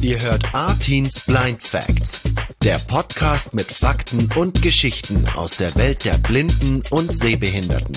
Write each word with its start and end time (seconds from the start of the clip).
Ihr 0.00 0.20
hört 0.20 0.54
Artins 0.54 1.26
Blind 1.26 1.60
Facts, 1.60 2.20
der 2.62 2.78
Podcast 2.78 3.52
mit 3.52 3.66
Fakten 3.66 4.30
und 4.36 4.62
Geschichten 4.62 5.26
aus 5.34 5.56
der 5.56 5.74
Welt 5.74 6.04
der 6.04 6.18
Blinden 6.18 6.84
und 6.90 7.16
Sehbehinderten. 7.16 7.96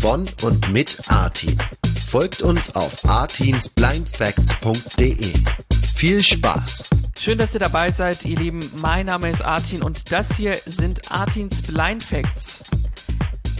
Von 0.00 0.28
und 0.42 0.72
mit 0.72 0.96
Artin. 1.06 1.56
Folgt 2.06 2.42
uns 2.42 2.74
auf 2.74 3.08
artinsblindfacts.de. 3.08 5.34
Viel 5.94 6.20
Spaß! 6.22 6.82
Schön, 7.18 7.38
dass 7.38 7.54
ihr 7.54 7.60
dabei 7.60 7.92
seid, 7.92 8.24
ihr 8.24 8.38
Lieben. 8.38 8.68
Mein 8.76 9.06
Name 9.06 9.30
ist 9.30 9.42
Artin 9.42 9.82
und 9.82 10.10
das 10.12 10.36
hier 10.36 10.58
sind 10.66 11.12
Artins 11.12 11.62
Blind 11.62 12.02
Facts. 12.02 12.64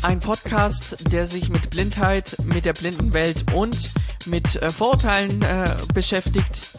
Ein 0.03 0.21
Podcast, 0.21 0.99
der 1.13 1.27
sich 1.27 1.49
mit 1.49 1.71
Blindheit, 1.71 2.37
mit 2.45 2.65
der 2.65 2.75
Blindenwelt 2.75 3.53
und 3.53 3.91
mit 4.27 4.55
äh, 4.57 4.71
Vorurteilen 4.71 5.43
äh, 5.43 5.65
beschäftigt, 5.95 6.71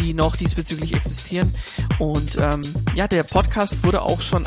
die 0.00 0.14
noch 0.14 0.36
diesbezüglich 0.36 0.94
existieren. 0.94 1.54
Und 1.98 2.36
ähm, 2.40 2.62
ja, 2.94 3.08
der 3.08 3.22
Podcast 3.22 3.84
wurde 3.84 4.02
auch 4.02 4.20
schon 4.20 4.46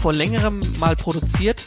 vor 0.00 0.12
längerem 0.12 0.60
mal 0.78 0.96
produziert. 0.96 1.66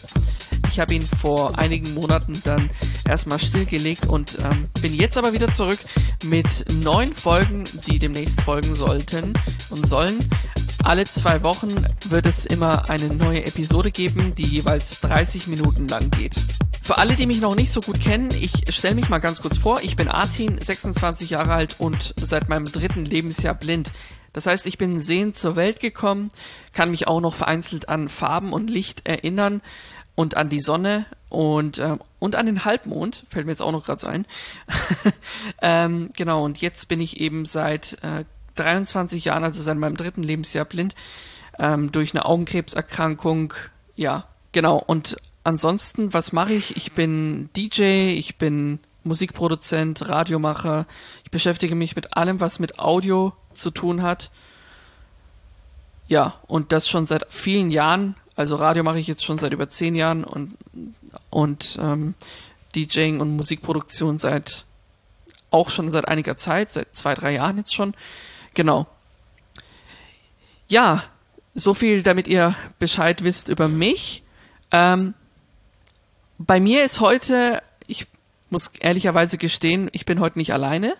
Ich 0.69 0.79
habe 0.79 0.93
ihn 0.93 1.05
vor 1.05 1.57
einigen 1.57 1.93
Monaten 1.93 2.41
dann 2.45 2.69
erstmal 3.07 3.39
stillgelegt 3.39 4.07
und 4.07 4.37
ähm, 4.39 4.69
bin 4.81 4.93
jetzt 4.93 5.17
aber 5.17 5.33
wieder 5.33 5.53
zurück 5.53 5.79
mit 6.23 6.65
neun 6.81 7.13
Folgen, 7.13 7.65
die 7.87 7.99
demnächst 7.99 8.41
folgen 8.41 8.73
sollten 8.73 9.33
und 9.69 9.87
sollen. 9.87 10.29
Alle 10.83 11.03
zwei 11.03 11.43
Wochen 11.43 11.85
wird 12.09 12.25
es 12.25 12.45
immer 12.45 12.89
eine 12.89 13.07
neue 13.07 13.45
Episode 13.45 13.91
geben, 13.91 14.33
die 14.35 14.45
jeweils 14.45 15.01
30 15.01 15.47
Minuten 15.47 15.87
lang 15.87 16.09
geht. 16.09 16.35
Für 16.91 16.97
alle, 16.97 17.15
die 17.15 17.25
mich 17.25 17.39
noch 17.39 17.55
nicht 17.55 17.71
so 17.71 17.79
gut 17.79 18.01
kennen, 18.01 18.27
ich 18.37 18.75
stelle 18.75 18.95
mich 18.95 19.07
mal 19.07 19.19
ganz 19.19 19.41
kurz 19.41 19.57
vor. 19.57 19.79
Ich 19.81 19.95
bin 19.95 20.09
Artin, 20.09 20.59
26 20.59 21.29
Jahre 21.29 21.53
alt 21.53 21.77
und 21.79 22.13
seit 22.17 22.49
meinem 22.49 22.65
dritten 22.65 23.05
Lebensjahr 23.05 23.55
blind. 23.55 23.93
Das 24.33 24.45
heißt, 24.45 24.65
ich 24.65 24.77
bin 24.77 24.99
sehend 24.99 25.37
zur 25.37 25.55
Welt 25.55 25.79
gekommen, 25.79 26.31
kann 26.73 26.91
mich 26.91 27.07
auch 27.07 27.21
noch 27.21 27.33
vereinzelt 27.33 27.87
an 27.87 28.09
Farben 28.09 28.51
und 28.51 28.69
Licht 28.69 29.07
erinnern 29.07 29.61
und 30.15 30.35
an 30.35 30.49
die 30.49 30.59
Sonne 30.59 31.05
und, 31.29 31.77
äh, 31.77 31.95
und 32.19 32.35
an 32.35 32.45
den 32.45 32.65
Halbmond, 32.65 33.25
fällt 33.29 33.45
mir 33.45 33.53
jetzt 33.53 33.61
auch 33.61 33.71
noch 33.71 33.85
gerade 33.85 34.01
so 34.01 34.07
ein. 34.07 34.25
ähm, 35.61 36.09
genau, 36.17 36.43
und 36.43 36.59
jetzt 36.59 36.89
bin 36.89 36.99
ich 36.99 37.21
eben 37.21 37.45
seit 37.45 37.99
äh, 38.03 38.25
23 38.55 39.23
Jahren, 39.23 39.45
also 39.45 39.63
seit 39.63 39.77
meinem 39.77 39.95
dritten 39.95 40.23
Lebensjahr 40.23 40.65
blind, 40.65 40.95
ähm, 41.57 41.93
durch 41.93 42.13
eine 42.13 42.25
Augenkrebserkrankung. 42.25 43.53
Ja, 43.95 44.25
genau. 44.51 44.75
Und 44.75 45.15
ansonsten, 45.43 46.13
was 46.13 46.31
mache 46.31 46.53
ich? 46.53 46.75
Ich 46.77 46.93
bin 46.93 47.49
DJ, 47.55 48.13
ich 48.13 48.37
bin 48.37 48.79
Musikproduzent, 49.03 50.07
Radiomacher. 50.07 50.85
Ich 51.23 51.31
beschäftige 51.31 51.75
mich 51.75 51.95
mit 51.95 52.15
allem, 52.15 52.39
was 52.39 52.59
mit 52.59 52.79
Audio 52.79 53.33
zu 53.53 53.71
tun 53.71 54.01
hat. 54.01 54.29
Ja, 56.07 56.35
und 56.47 56.71
das 56.71 56.87
schon 56.89 57.05
seit 57.05 57.25
vielen 57.29 57.69
Jahren. 57.69 58.15
Also 58.35 58.55
Radio 58.55 58.83
mache 58.83 58.99
ich 58.99 59.07
jetzt 59.07 59.23
schon 59.23 59.39
seit 59.39 59.53
über 59.53 59.69
zehn 59.69 59.95
Jahren 59.95 60.23
und, 60.23 60.55
und 61.29 61.77
ähm, 61.81 62.15
DJing 62.75 63.19
und 63.19 63.35
Musikproduktion 63.35 64.17
seit 64.17 64.65
auch 65.49 65.69
schon 65.69 65.89
seit 65.89 66.07
einiger 66.07 66.37
Zeit, 66.37 66.71
seit 66.71 66.95
zwei, 66.95 67.13
drei 67.13 67.33
Jahren 67.33 67.57
jetzt 67.57 67.75
schon. 67.75 67.93
Genau. 68.53 68.87
Ja, 70.67 71.03
so 71.53 71.73
viel, 71.73 72.03
damit 72.03 72.27
ihr 72.27 72.55
Bescheid 72.79 73.23
wisst 73.23 73.49
über 73.49 73.67
mich. 73.67 74.23
Ähm, 74.71 75.13
bei 76.45 76.59
mir 76.59 76.83
ist 76.83 76.99
heute, 76.99 77.61
ich 77.87 78.07
muss 78.49 78.71
ehrlicherweise 78.79 79.37
gestehen, 79.37 79.89
ich 79.91 80.05
bin 80.05 80.19
heute 80.19 80.39
nicht 80.39 80.53
alleine. 80.53 80.95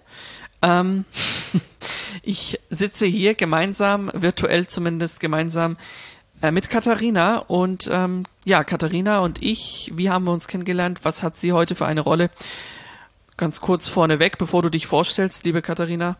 Ähm, 0.62 1.06
ich 2.22 2.60
sitze 2.70 3.06
hier 3.06 3.34
gemeinsam, 3.36 4.12
virtuell 4.14 4.68
zumindest 4.68 5.20
gemeinsam 5.20 5.78
äh, 6.42 6.52
mit 6.52 6.70
Katharina 6.70 7.38
und 7.38 7.90
ähm, 7.92 8.24
ja, 8.46 8.64
Katharina 8.64 9.20
und 9.20 9.42
ich, 9.42 9.92
wie 9.96 10.10
haben 10.10 10.26
wir 10.26 10.32
uns 10.32 10.48
kennengelernt? 10.48 11.00
Was 11.04 11.24
hat 11.24 11.38
sie 11.38 11.54
heute 11.54 11.76
für 11.76 11.86
eine 11.86 12.02
Rolle? 12.02 12.30
Ganz 13.38 13.62
kurz 13.62 13.90
vorneweg, 13.90 14.38
bevor 14.38 14.62
du 14.62 14.70
dich 14.70 14.86
vorstellst, 14.86 15.46
liebe 15.46 15.62
Katharina. 15.62 16.18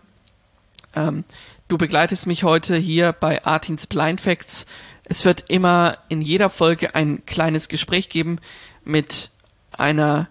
Ähm, 0.96 1.24
du 1.68 1.78
begleitest 1.78 2.28
mich 2.28 2.44
heute 2.44 2.76
hier 2.76 3.14
bei 3.14 3.46
Artins 3.46 3.88
Blind 3.88 4.20
Facts. 4.20 4.66
Es 5.04 5.26
wird 5.26 5.46
immer 5.48 5.98
in 6.10 6.22
jeder 6.22 6.50
Folge 6.50 6.96
ein 6.96 7.26
kleines 7.26 7.68
Gespräch 7.68 8.10
geben 8.10 8.40
mit 8.84 9.30
einer 9.72 10.28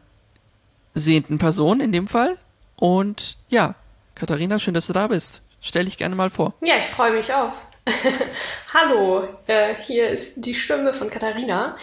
sehenden 0.95 1.39
Person 1.39 1.81
in 1.81 1.93
dem 1.93 2.07
Fall. 2.07 2.37
Und 2.77 3.37
ja, 3.49 3.75
Katharina, 4.15 4.59
schön, 4.59 4.75
dass 4.75 4.87
du 4.87 4.93
da 4.93 5.07
bist. 5.09 5.43
Stell 5.61 5.85
dich 5.85 5.99
gerne 5.99 6.15
mal 6.15 6.31
vor. 6.31 6.55
Ja, 6.63 6.77
ich 6.79 6.87
freue 6.87 7.13
mich 7.13 7.33
auch. 7.33 7.53
Hallo, 8.75 9.29
äh, 9.47 9.75
hier 9.75 10.09
ist 10.09 10.35
die 10.37 10.55
Stimme 10.55 10.93
von 10.93 11.11
Katharina. 11.11 11.77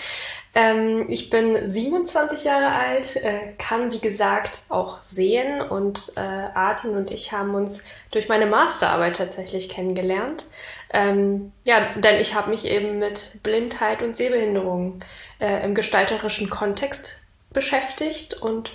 Ähm, 0.55 1.05
ich 1.07 1.29
bin 1.29 1.69
27 1.69 2.45
Jahre 2.45 2.71
alt, 2.71 3.15
äh, 3.17 3.53
kann 3.57 3.91
wie 3.91 3.99
gesagt 3.99 4.61
auch 4.69 5.03
sehen 5.03 5.61
und 5.61 6.13
äh, 6.15 6.19
Artin 6.19 6.95
und 6.95 7.11
ich 7.11 7.31
haben 7.31 7.53
uns 7.53 7.83
durch 8.11 8.27
meine 8.27 8.47
Masterarbeit 8.47 9.17
tatsächlich 9.17 9.69
kennengelernt. 9.69 10.45
Ähm, 10.93 11.51
ja, 11.63 11.93
denn 11.95 12.19
ich 12.19 12.35
habe 12.35 12.49
mich 12.49 12.65
eben 12.65 12.99
mit 12.99 13.43
Blindheit 13.43 14.01
und 14.01 14.15
Sehbehinderung 14.15 15.03
äh, 15.39 15.63
im 15.63 15.75
gestalterischen 15.75 16.49
Kontext 16.49 17.19
beschäftigt 17.51 18.35
und 18.35 18.71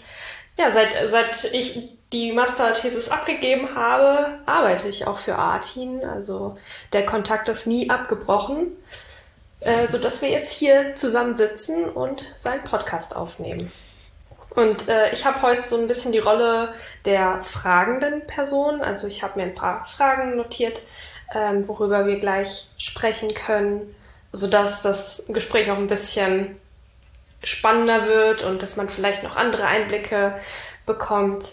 ja, 0.59 0.71
seit, 0.71 0.95
seit 1.11 1.53
ich 1.55 1.97
die 2.13 2.33
Masterthesis 2.33 3.09
abgegeben 3.09 3.75
habe, 3.75 4.39
arbeite 4.45 4.89
ich 4.89 5.07
auch 5.07 5.17
für 5.17 5.37
Artin. 5.37 6.05
Also 6.05 6.59
der 6.93 7.07
Kontakt 7.07 7.49
ist 7.49 7.67
nie 7.67 7.89
abgebrochen, 7.89 8.77
äh, 9.61 9.89
sodass 9.89 10.21
wir 10.21 10.29
jetzt 10.29 10.53
hier 10.53 10.95
zusammen 10.95 11.33
sitzen 11.33 11.89
und 11.89 12.35
seinen 12.37 12.65
Podcast 12.65 13.17
aufnehmen. 13.17 13.73
Und 14.51 14.89
äh, 14.89 15.11
ich 15.13 15.25
habe 15.25 15.41
heute 15.41 15.63
so 15.63 15.79
ein 15.79 15.87
bisschen 15.87 16.13
die 16.13 16.19
Rolle 16.19 16.75
der 17.07 17.41
fragenden 17.41 18.27
Person. 18.27 18.83
Also 18.83 19.07
ich 19.07 19.23
habe 19.23 19.39
mir 19.39 19.47
ein 19.47 19.55
paar 19.55 19.87
Fragen 19.87 20.37
notiert, 20.37 20.83
ähm, 21.35 21.67
worüber 21.69 22.07
wir 22.07 22.19
gleich 22.19 22.69
sprechen 22.79 23.35
können, 23.35 23.95
sodass 24.33 24.83
das 24.83 25.25
Gespräch 25.29 25.71
auch 25.71 25.77
ein 25.77 25.87
bisschen 25.87 26.57
spannender 27.43 28.07
wird 28.07 28.43
und 28.43 28.63
dass 28.63 28.77
man 28.77 28.89
vielleicht 28.89 29.23
noch 29.23 29.37
andere 29.37 29.67
Einblicke 29.67 30.35
bekommt. 30.87 31.53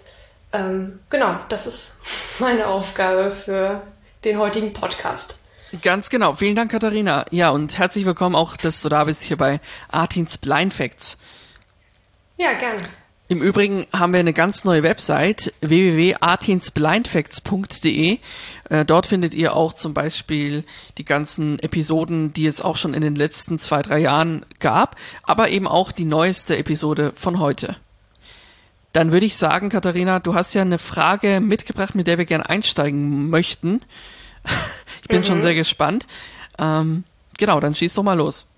Ähm, 0.53 1.00
genau, 1.09 1.40
das 1.50 1.68
ist 1.68 2.00
meine 2.40 2.68
Aufgabe 2.68 3.31
für 3.31 3.81
den 4.24 4.38
heutigen 4.38 4.74
Podcast. 4.74 5.38
Ganz 5.84 6.09
genau. 6.09 6.34
Vielen 6.34 6.56
Dank, 6.56 6.72
Katharina. 6.72 7.25
Ja, 7.29 7.52
und 7.52 7.78
herzlich 7.78 8.06
willkommen 8.06 8.35
auch, 8.35 8.58
dass 8.58 8.81
du 8.81 8.90
da 8.90 9.03
bist 9.03 9.22
hier 9.22 9.38
bei 9.38 9.59
Artins 9.90 10.38
Blind 10.40 10.74
Facts. 10.74 11.18
Ja, 12.38 12.53
gerne. 12.53 12.81
Im 13.31 13.44
Übrigen 13.44 13.85
haben 13.94 14.12
wir 14.12 14.19
eine 14.19 14.34
ganz 14.34 14.63
neue 14.63 14.81
Website, 14.81 15.53
www.artinsblindfacts.de. 15.62 18.17
Äh, 18.69 18.85
dort 18.85 19.06
findet 19.06 19.35
ihr 19.35 19.56
auch 19.56 19.73
zum 19.73 19.94
Beispiel 19.94 20.63
die 20.97 21.06
ganzen 21.06 21.59
Episoden, 21.59 22.34
die 22.34 22.47
es 22.47 22.59
auch 22.59 22.75
schon 22.75 22.95
in 22.95 23.03
den 23.03 23.13
letzten 23.13 23.59
zwei, 23.59 23.84
drei 23.84 24.00
Jahren 24.00 24.47
gab, 24.59 24.95
aber 25.22 25.50
eben 25.50 25.67
auch 25.67 25.91
die 25.91 26.06
neueste 26.06 26.57
Episode 26.57 27.13
von 27.16 27.40
heute. 27.40 27.75
Dann 28.94 29.12
würde 29.12 29.28
ich 29.28 29.38
sagen, 29.38 29.69
Katharina, 29.69 30.17
du 30.17 30.34
hast 30.34 30.56
ja 30.56 30.63
eine 30.63 30.79
Frage 30.79 31.40
mitgebracht, 31.40 31.94
mit 31.94 32.07
der 32.07 32.17
wir 32.17 32.25
gerne 32.25 32.50
einsteigen 32.50 33.29
möchten. 33.29 33.81
Ich 35.01 35.07
bin 35.07 35.22
mhm. 35.22 35.25
schon 35.25 35.41
sehr 35.41 35.56
gespannt. 35.56 36.07
Ähm, 36.59 37.03
genau, 37.38 37.59
dann 37.59 37.73
schieß 37.73 37.96
doch 37.96 38.03
mal 38.03 38.16
los. 38.16 38.48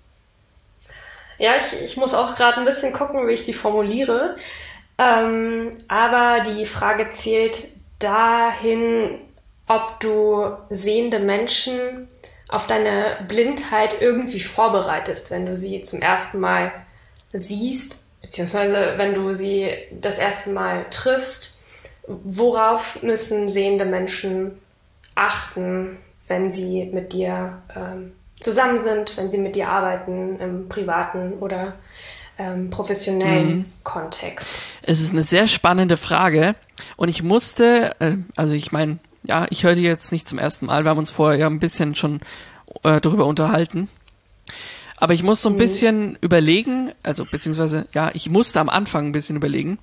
Ja, 1.42 1.56
ich, 1.56 1.82
ich 1.82 1.96
muss 1.96 2.14
auch 2.14 2.36
gerade 2.36 2.58
ein 2.58 2.64
bisschen 2.64 2.92
gucken, 2.92 3.26
wie 3.26 3.32
ich 3.32 3.42
die 3.42 3.52
formuliere. 3.52 4.36
Ähm, 4.96 5.72
aber 5.88 6.44
die 6.44 6.64
Frage 6.66 7.10
zählt 7.10 7.66
dahin, 7.98 9.18
ob 9.66 9.98
du 9.98 10.52
sehende 10.70 11.18
Menschen 11.18 12.06
auf 12.48 12.68
deine 12.68 13.16
Blindheit 13.26 14.00
irgendwie 14.00 14.38
vorbereitest, 14.38 15.32
wenn 15.32 15.44
du 15.44 15.56
sie 15.56 15.82
zum 15.82 16.00
ersten 16.00 16.38
Mal 16.38 16.70
siehst, 17.32 17.98
beziehungsweise 18.20 18.94
wenn 18.96 19.14
du 19.14 19.34
sie 19.34 19.68
das 19.90 20.18
erste 20.18 20.50
Mal 20.50 20.86
triffst. 20.90 21.58
Worauf 22.06 23.02
müssen 23.02 23.48
sehende 23.48 23.84
Menschen 23.84 24.60
achten, 25.16 25.98
wenn 26.28 26.52
sie 26.52 26.84
mit 26.84 27.12
dir 27.12 27.62
ähm, 27.74 28.12
zusammen 28.42 28.78
sind, 28.78 29.16
wenn 29.16 29.30
sie 29.30 29.38
mit 29.38 29.56
dir 29.56 29.68
arbeiten 29.68 30.38
im 30.40 30.68
privaten 30.68 31.34
oder 31.34 31.74
ähm, 32.38 32.70
professionellen 32.70 33.56
mhm. 33.56 33.64
Kontext? 33.82 34.48
Es 34.82 35.00
ist 35.00 35.12
eine 35.12 35.22
sehr 35.22 35.46
spannende 35.46 35.96
Frage 35.96 36.54
und 36.96 37.08
ich 37.08 37.22
musste, 37.22 37.94
äh, 38.00 38.16
also 38.36 38.54
ich 38.54 38.72
meine, 38.72 38.98
ja, 39.24 39.46
ich 39.50 39.64
höre 39.64 39.74
die 39.74 39.82
jetzt 39.82 40.12
nicht 40.12 40.28
zum 40.28 40.38
ersten 40.38 40.66
Mal, 40.66 40.84
wir 40.84 40.90
haben 40.90 40.98
uns 40.98 41.12
vorher 41.12 41.38
ja 41.38 41.46
ein 41.46 41.60
bisschen 41.60 41.94
schon 41.94 42.20
äh, 42.82 43.00
darüber 43.00 43.26
unterhalten. 43.26 43.88
Aber 44.96 45.14
ich 45.14 45.22
muss 45.22 45.42
so 45.42 45.48
ein 45.50 45.54
mhm. 45.54 45.58
bisschen 45.58 46.18
überlegen, 46.20 46.92
also 47.02 47.24
beziehungsweise, 47.24 47.86
ja, 47.92 48.10
ich 48.14 48.30
musste 48.30 48.60
am 48.60 48.68
Anfang 48.68 49.06
ein 49.06 49.12
bisschen 49.12 49.36
überlegen, 49.36 49.78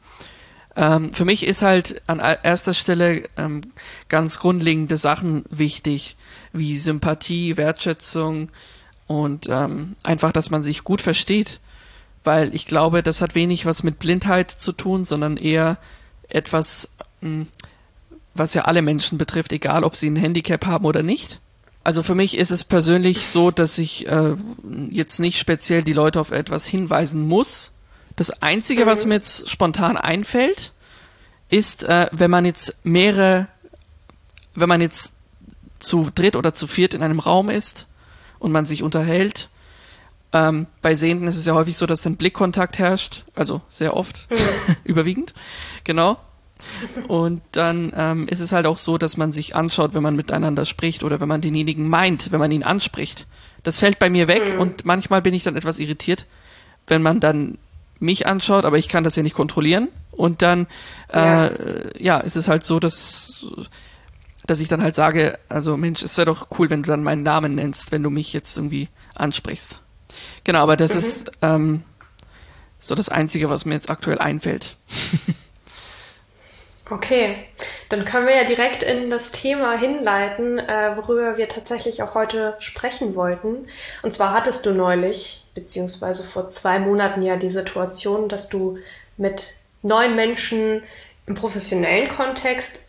Ähm, 0.75 1.13
für 1.13 1.25
mich 1.25 1.45
ist 1.45 1.61
halt 1.61 2.01
an 2.07 2.19
erster 2.19 2.73
Stelle 2.73 3.23
ähm, 3.37 3.61
ganz 4.07 4.39
grundlegende 4.39 4.97
Sachen 4.97 5.43
wichtig, 5.49 6.15
wie 6.53 6.77
Sympathie, 6.77 7.57
Wertschätzung 7.57 8.49
und 9.07 9.47
ähm, 9.49 9.95
einfach, 10.03 10.31
dass 10.31 10.51
man 10.51 10.63
sich 10.63 10.83
gut 10.83 11.01
versteht. 11.01 11.59
Weil 12.23 12.53
ich 12.53 12.65
glaube, 12.65 13.01
das 13.01 13.21
hat 13.21 13.33
wenig 13.33 13.65
was 13.65 13.83
mit 13.83 13.97
Blindheit 13.99 14.51
zu 14.51 14.71
tun, 14.71 15.05
sondern 15.05 15.37
eher 15.37 15.77
etwas, 16.27 16.89
hm, 17.21 17.47
was 18.33 18.53
ja 18.53 18.63
alle 18.63 18.81
Menschen 18.81 19.17
betrifft, 19.17 19.51
egal 19.51 19.83
ob 19.83 19.95
sie 19.95 20.09
ein 20.09 20.15
Handicap 20.15 20.65
haben 20.65 20.85
oder 20.85 21.01
nicht. 21.01 21.39
Also 21.83 22.03
für 22.03 22.15
mich 22.15 22.37
ist 22.37 22.51
es 22.51 22.63
persönlich 22.63 23.27
so, 23.27 23.51
dass 23.51 23.77
ich 23.77 24.07
äh, 24.07 24.35
jetzt 24.91 25.19
nicht 25.19 25.39
speziell 25.39 25.83
die 25.83 25.93
Leute 25.93 26.19
auf 26.19 26.31
etwas 26.31 26.65
hinweisen 26.67 27.27
muss. 27.27 27.71
Das 28.19 28.41
Einzige, 28.41 28.83
mhm. 28.83 28.89
was 28.89 29.05
mir 29.05 29.13
jetzt 29.13 29.49
spontan 29.49 29.95
einfällt, 29.95 30.73
ist, 31.47 31.85
äh, 31.85 32.07
wenn 32.11 32.29
man 32.29 32.43
jetzt 32.43 32.75
mehrere, 32.83 33.47
wenn 34.55 34.67
man 34.67 34.81
jetzt 34.81 35.13
zu 35.79 36.09
dritt 36.13 36.35
oder 36.35 36.53
zu 36.53 36.67
viert 36.67 36.93
in 36.93 37.01
einem 37.01 37.19
Raum 37.19 37.49
ist 37.49 37.87
und 38.37 38.51
man 38.51 38.65
sich 38.65 38.83
unterhält. 38.83 39.47
Ähm, 40.33 40.67
bei 40.81 40.95
Sehenden 40.95 41.29
ist 41.29 41.37
es 41.37 41.45
ja 41.45 41.53
häufig 41.53 41.77
so, 41.77 41.85
dass 41.85 42.01
dann 42.01 42.17
Blickkontakt 42.17 42.77
herrscht, 42.77 43.23
also 43.35 43.61
sehr 43.69 43.95
oft, 43.95 44.27
mhm. 44.29 44.75
überwiegend, 44.83 45.33
genau. 45.85 46.17
Und 47.07 47.41
dann 47.53 47.93
ähm, 47.95 48.27
ist 48.27 48.41
es 48.41 48.51
halt 48.51 48.65
auch 48.65 48.75
so, 48.75 48.97
dass 48.97 49.15
man 49.15 49.31
sich 49.31 49.55
anschaut, 49.55 49.93
wenn 49.93 50.03
man 50.03 50.17
miteinander 50.17 50.65
spricht 50.65 51.05
oder 51.05 51.21
wenn 51.21 51.29
man 51.29 51.39
denjenigen 51.39 51.87
meint, 51.87 52.33
wenn 52.33 52.39
man 52.39 52.51
ihn 52.51 52.63
anspricht. 52.63 53.27
Das 53.63 53.79
fällt 53.79 53.97
bei 53.97 54.09
mir 54.09 54.27
weg 54.27 54.55
mhm. 54.55 54.59
und 54.59 54.83
manchmal 54.83 55.21
bin 55.21 55.33
ich 55.33 55.43
dann 55.43 55.55
etwas 55.55 55.79
irritiert, 55.79 56.25
wenn 56.85 57.01
man 57.01 57.21
dann 57.21 57.57
mich 57.99 58.27
anschaut, 58.27 58.65
aber 58.65 58.77
ich 58.77 58.87
kann 58.87 59.03
das 59.03 59.15
ja 59.15 59.23
nicht 59.23 59.35
kontrollieren. 59.35 59.89
Und 60.11 60.41
dann, 60.41 60.67
ja, 61.13 61.47
äh, 61.47 62.03
ja 62.03 62.19
ist 62.19 62.35
es 62.35 62.47
halt 62.47 62.63
so, 62.63 62.79
dass, 62.79 63.45
dass 64.45 64.59
ich 64.59 64.67
dann 64.67 64.81
halt 64.81 64.95
sage, 64.95 65.37
also 65.47 65.77
Mensch, 65.77 66.01
es 66.01 66.17
wäre 66.17 66.25
doch 66.25 66.47
cool, 66.57 66.69
wenn 66.69 66.83
du 66.83 66.87
dann 66.89 67.03
meinen 67.03 67.23
Namen 67.23 67.55
nennst, 67.55 67.91
wenn 67.91 68.03
du 68.03 68.09
mich 68.09 68.33
jetzt 68.33 68.57
irgendwie 68.57 68.89
ansprichst. 69.15 69.81
Genau, 70.43 70.59
aber 70.59 70.77
das 70.77 70.93
mhm. 70.93 70.99
ist 70.99 71.31
ähm, 71.41 71.83
so 72.79 72.95
das 72.95 73.09
Einzige, 73.09 73.49
was 73.49 73.65
mir 73.65 73.75
jetzt 73.75 73.89
aktuell 73.89 74.19
einfällt. 74.19 74.75
Okay, 76.91 77.45
dann 77.89 78.03
können 78.03 78.25
wir 78.25 78.35
ja 78.35 78.45
direkt 78.45 78.81
in 78.81 79.11
das 79.11 79.31
Thema 79.31 79.77
hinleiten, 79.77 80.57
äh, 80.57 80.95
worüber 80.95 81.37
wir 81.37 81.47
tatsächlich 81.47 82.01
auch 82.01 82.15
heute 82.15 82.55
sprechen 82.57 83.13
wollten. 83.13 83.67
Und 84.01 84.11
zwar 84.11 84.33
hattest 84.33 84.65
du 84.65 84.73
neulich, 84.73 85.38
beziehungsweise 85.53 86.23
vor 86.23 86.47
zwei 86.47 86.79
Monaten 86.79 87.21
ja 87.21 87.35
die 87.35 87.49
Situation, 87.49 88.29
dass 88.29 88.49
du 88.49 88.77
mit 89.17 89.55
neuen 89.81 90.15
Menschen 90.15 90.83
im 91.25 91.35
professionellen 91.35 92.09
Kontext 92.09 92.81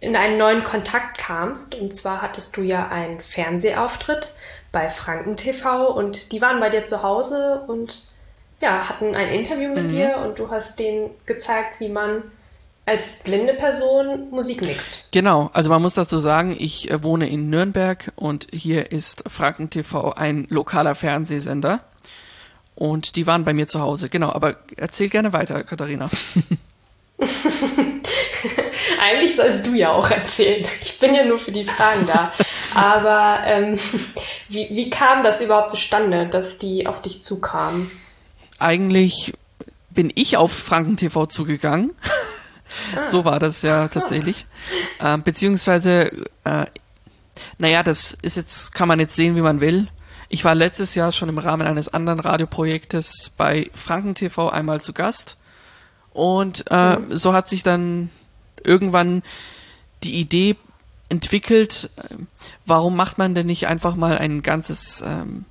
in 0.00 0.16
einen 0.16 0.38
neuen 0.38 0.64
Kontakt 0.64 1.18
kamst. 1.18 1.74
Und 1.74 1.94
zwar 1.94 2.22
hattest 2.22 2.56
du 2.56 2.62
ja 2.62 2.88
einen 2.88 3.20
Fernsehauftritt 3.20 4.32
bei 4.72 4.88
Franken 4.88 5.36
TV 5.36 5.92
und 5.92 6.32
die 6.32 6.40
waren 6.40 6.60
bei 6.60 6.70
dir 6.70 6.84
zu 6.84 7.02
Hause 7.02 7.62
und 7.66 8.04
ja, 8.60 8.88
hatten 8.88 9.14
ein 9.16 9.28
Interview 9.28 9.70
mit 9.70 9.84
mhm. 9.84 9.88
dir 9.88 10.16
und 10.18 10.38
du 10.38 10.50
hast 10.50 10.78
denen 10.78 11.10
gezeigt, 11.26 11.80
wie 11.80 11.88
man 11.88 12.22
als 12.86 13.22
blinde 13.22 13.54
Person 13.54 14.30
Musik 14.30 14.62
mixt. 14.62 15.06
Genau, 15.12 15.50
also 15.52 15.70
man 15.70 15.80
muss 15.80 15.94
dazu 15.94 16.18
sagen, 16.18 16.56
ich 16.58 16.90
äh, 16.90 17.02
wohne 17.02 17.28
in 17.28 17.48
Nürnberg 17.48 18.12
und 18.16 18.48
hier 18.52 18.90
ist 18.92 19.24
Franken 19.28 19.70
TV 19.70 20.12
ein 20.12 20.46
lokaler 20.50 20.94
Fernsehsender. 20.94 21.80
Und 22.80 23.16
die 23.16 23.26
waren 23.26 23.44
bei 23.44 23.52
mir 23.52 23.68
zu 23.68 23.82
Hause, 23.82 24.08
genau. 24.08 24.32
Aber 24.32 24.56
erzähl 24.74 25.10
gerne 25.10 25.34
weiter, 25.34 25.64
Katharina. 25.64 26.08
Eigentlich 28.98 29.36
sollst 29.36 29.66
du 29.66 29.74
ja 29.74 29.92
auch 29.92 30.10
erzählen. 30.10 30.64
Ich 30.80 30.98
bin 30.98 31.14
ja 31.14 31.26
nur 31.26 31.36
für 31.36 31.52
die 31.52 31.66
Fragen 31.66 32.06
da. 32.06 32.32
Aber 32.74 33.44
ähm, 33.44 33.78
wie, 34.48 34.68
wie 34.70 34.88
kam 34.88 35.22
das 35.22 35.42
überhaupt 35.42 35.72
zustande, 35.72 36.26
dass 36.26 36.56
die 36.56 36.86
auf 36.86 37.02
dich 37.02 37.22
zukamen? 37.22 37.90
Eigentlich 38.58 39.34
bin 39.90 40.10
ich 40.14 40.38
auf 40.38 40.50
Franken 40.50 40.96
TV 40.96 41.26
zugegangen. 41.26 41.92
Ah. 42.96 43.04
So 43.04 43.26
war 43.26 43.38
das 43.38 43.60
ja 43.60 43.88
tatsächlich. 43.92 44.46
Ah. 44.98 45.16
Äh, 45.16 45.18
beziehungsweise, 45.18 46.10
äh, 46.44 46.64
naja, 47.58 47.82
das 47.82 48.16
ist 48.22 48.38
jetzt, 48.38 48.72
kann 48.72 48.88
man 48.88 49.00
jetzt 49.00 49.16
sehen, 49.16 49.36
wie 49.36 49.42
man 49.42 49.60
will. 49.60 49.86
Ich 50.32 50.44
war 50.44 50.54
letztes 50.54 50.94
Jahr 50.94 51.10
schon 51.10 51.28
im 51.28 51.38
Rahmen 51.38 51.66
eines 51.66 51.92
anderen 51.92 52.20
Radioprojektes 52.20 53.32
bei 53.36 53.68
Franken 53.74 54.14
TV 54.14 54.48
einmal 54.48 54.80
zu 54.80 54.92
Gast. 54.92 55.36
Und 56.12 56.64
äh, 56.70 56.96
mhm. 56.96 57.16
so 57.16 57.32
hat 57.32 57.48
sich 57.48 57.64
dann 57.64 58.10
irgendwann 58.62 59.24
die 60.04 60.20
Idee 60.20 60.56
entwickelt, 61.08 61.90
äh, 61.96 62.14
warum 62.64 62.94
macht 62.94 63.18
man 63.18 63.34
denn 63.34 63.46
nicht 63.46 63.66
einfach 63.66 63.96
mal 63.96 64.18
ein 64.18 64.42
ganzes 64.42 65.02
ähm, 65.04 65.46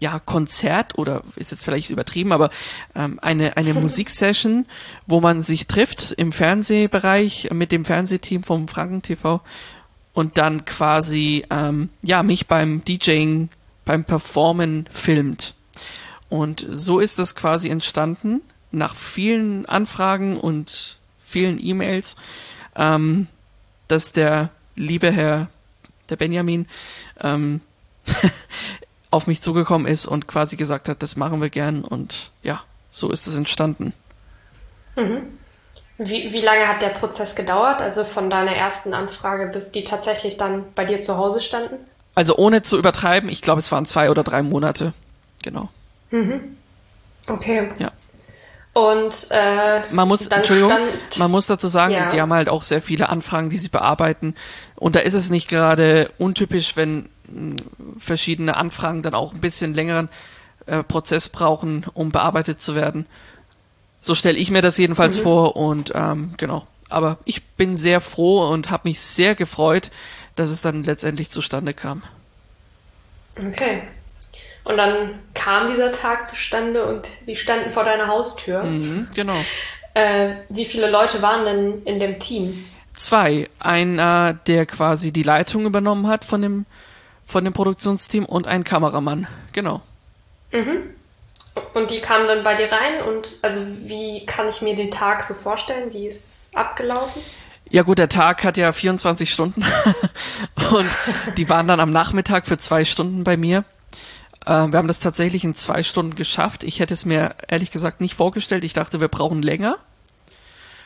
ja, 0.00 0.18
Konzert 0.18 0.98
oder 0.98 1.22
ist 1.36 1.52
jetzt 1.52 1.64
vielleicht 1.64 1.90
übertrieben, 1.90 2.32
aber 2.32 2.50
ähm, 2.96 3.20
eine, 3.22 3.56
eine 3.56 3.74
Musiksession, 3.80 4.66
wo 5.06 5.20
man 5.20 5.42
sich 5.42 5.68
trifft 5.68 6.10
im 6.10 6.32
Fernsehbereich 6.32 7.50
mit 7.52 7.70
dem 7.70 7.84
Fernsehteam 7.84 8.42
vom 8.42 8.66
Franken 8.66 9.02
TV 9.02 9.40
und 10.12 10.38
dann 10.38 10.64
quasi 10.64 11.44
ähm, 11.50 11.90
ja 12.02 12.24
mich 12.24 12.48
beim 12.48 12.84
DJing, 12.84 13.48
beim 13.84 14.04
Performen 14.04 14.88
filmt. 14.90 15.54
Und 16.28 16.64
so 16.68 17.00
ist 17.00 17.18
das 17.18 17.34
quasi 17.34 17.68
entstanden 17.68 18.40
nach 18.72 18.96
vielen 18.96 19.66
Anfragen 19.66 20.36
und 20.36 20.96
vielen 21.24 21.64
E-Mails, 21.64 22.16
ähm, 22.76 23.28
dass 23.88 24.12
der 24.12 24.50
liebe 24.76 25.12
Herr, 25.12 25.48
der 26.08 26.16
Benjamin, 26.16 26.66
ähm, 27.20 27.60
auf 29.10 29.26
mich 29.26 29.40
zugekommen 29.40 29.86
ist 29.86 30.06
und 30.06 30.26
quasi 30.26 30.56
gesagt 30.56 30.88
hat, 30.88 31.02
das 31.02 31.16
machen 31.16 31.40
wir 31.40 31.50
gern 31.50 31.84
und 31.84 32.32
ja, 32.42 32.62
so 32.90 33.10
ist 33.10 33.26
es 33.26 33.36
entstanden. 33.36 33.92
Mhm. 34.96 35.38
Wie, 35.98 36.32
wie 36.32 36.40
lange 36.40 36.66
hat 36.66 36.82
der 36.82 36.88
Prozess 36.88 37.36
gedauert? 37.36 37.80
Also 37.80 38.02
von 38.02 38.28
deiner 38.28 38.56
ersten 38.56 38.94
Anfrage 38.94 39.46
bis 39.52 39.70
die 39.70 39.84
tatsächlich 39.84 40.36
dann 40.36 40.64
bei 40.74 40.84
dir 40.84 41.00
zu 41.00 41.16
Hause 41.16 41.40
standen? 41.40 41.76
Also 42.14 42.36
ohne 42.36 42.62
zu 42.62 42.78
übertreiben, 42.78 43.28
ich 43.28 43.42
glaube, 43.42 43.58
es 43.58 43.72
waren 43.72 43.86
zwei 43.86 44.10
oder 44.10 44.22
drei 44.22 44.42
Monate. 44.42 44.92
Genau. 45.42 45.68
Mhm. 46.10 46.56
Okay. 47.26 47.70
Ja. 47.78 47.90
Und 48.72 49.28
äh, 49.30 49.82
man 49.92 50.08
muss, 50.08 50.26
Entschuldigung, 50.26 50.72
stand, 50.72 51.18
man 51.18 51.30
muss 51.30 51.46
dazu 51.46 51.68
sagen, 51.68 51.94
ja. 51.94 52.08
die 52.08 52.20
haben 52.20 52.32
halt 52.32 52.48
auch 52.48 52.62
sehr 52.62 52.82
viele 52.82 53.08
Anfragen, 53.08 53.48
die 53.48 53.58
sie 53.58 53.68
bearbeiten. 53.68 54.34
Und 54.74 54.96
da 54.96 55.00
ist 55.00 55.14
es 55.14 55.30
nicht 55.30 55.48
gerade 55.48 56.10
untypisch, 56.18 56.76
wenn 56.76 57.08
verschiedene 57.98 58.56
Anfragen 58.56 59.02
dann 59.02 59.14
auch 59.14 59.32
ein 59.32 59.40
bisschen 59.40 59.74
längeren 59.74 60.08
äh, 60.66 60.82
Prozess 60.82 61.28
brauchen, 61.28 61.86
um 61.94 62.10
bearbeitet 62.10 62.60
zu 62.60 62.74
werden. 62.74 63.06
So 64.00 64.14
stelle 64.14 64.38
ich 64.38 64.50
mir 64.50 64.60
das 64.60 64.76
jedenfalls 64.76 65.18
mhm. 65.18 65.22
vor 65.22 65.56
und 65.56 65.92
ähm, 65.94 66.34
genau. 66.36 66.66
Aber 66.90 67.18
ich 67.24 67.44
bin 67.44 67.76
sehr 67.76 68.00
froh 68.00 68.46
und 68.48 68.70
habe 68.70 68.88
mich 68.88 69.00
sehr 69.00 69.34
gefreut, 69.34 69.90
dass 70.36 70.50
es 70.50 70.62
dann 70.62 70.82
letztendlich 70.82 71.30
zustande 71.30 71.74
kam. 71.74 72.02
Okay. 73.36 73.82
Und 74.64 74.76
dann 74.78 75.18
kam 75.34 75.68
dieser 75.68 75.92
Tag 75.92 76.26
zustande 76.26 76.86
und 76.86 77.26
die 77.26 77.36
standen 77.36 77.70
vor 77.70 77.84
deiner 77.84 78.08
Haustür. 78.08 78.62
Mhm, 78.62 79.08
genau. 79.14 79.36
Äh, 79.92 80.36
wie 80.48 80.64
viele 80.64 80.90
Leute 80.90 81.22
waren 81.22 81.44
denn 81.44 81.82
in 81.84 81.98
dem 81.98 82.18
Team? 82.18 82.64
Zwei. 82.94 83.48
Einer, 83.58 84.34
der 84.46 84.66
quasi 84.66 85.12
die 85.12 85.22
Leitung 85.22 85.66
übernommen 85.66 86.06
hat 86.06 86.24
von 86.24 86.40
dem 86.40 86.66
von 87.26 87.44
dem 87.44 87.52
Produktionsteam 87.52 88.24
und 88.24 88.46
ein 88.46 88.64
Kameramann. 88.64 89.26
Genau. 89.52 89.80
Mhm. 90.52 90.94
Und 91.72 91.90
die 91.90 92.00
kamen 92.00 92.26
dann 92.26 92.42
bei 92.42 92.54
dir 92.54 92.70
rein 92.70 93.02
und 93.02 93.36
also 93.42 93.60
wie 93.80 94.26
kann 94.26 94.48
ich 94.48 94.60
mir 94.60 94.74
den 94.74 94.90
Tag 94.90 95.22
so 95.22 95.34
vorstellen? 95.34 95.92
Wie 95.92 96.06
ist 96.06 96.26
es 96.26 96.56
abgelaufen? 96.56 97.22
Ja 97.74 97.82
gut, 97.82 97.98
der 97.98 98.08
Tag 98.08 98.44
hat 98.44 98.56
ja 98.56 98.70
24 98.70 99.28
Stunden 99.28 99.64
und 100.70 100.88
die 101.36 101.48
waren 101.48 101.66
dann 101.66 101.80
am 101.80 101.90
Nachmittag 101.90 102.46
für 102.46 102.56
zwei 102.56 102.84
Stunden 102.84 103.24
bei 103.24 103.36
mir. 103.36 103.64
Äh, 104.46 104.68
wir 104.68 104.78
haben 104.78 104.86
das 104.86 105.00
tatsächlich 105.00 105.42
in 105.42 105.54
zwei 105.54 105.82
Stunden 105.82 106.14
geschafft. 106.14 106.62
Ich 106.62 106.78
hätte 106.78 106.94
es 106.94 107.04
mir 107.04 107.34
ehrlich 107.48 107.72
gesagt 107.72 108.00
nicht 108.00 108.14
vorgestellt. 108.14 108.62
Ich 108.62 108.74
dachte, 108.74 109.00
wir 109.00 109.08
brauchen 109.08 109.42
länger. 109.42 109.78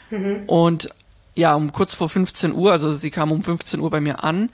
Mhm. 0.08 0.44
Und 0.46 0.88
ja, 1.34 1.54
um 1.54 1.72
kurz 1.72 1.94
vor 1.94 2.08
15 2.08 2.54
Uhr, 2.54 2.72
also 2.72 2.90
sie 2.90 3.10
kam 3.10 3.32
um 3.32 3.42
15 3.42 3.80
Uhr 3.80 3.90
bei 3.90 4.00
mir 4.00 4.24
an, 4.24 4.48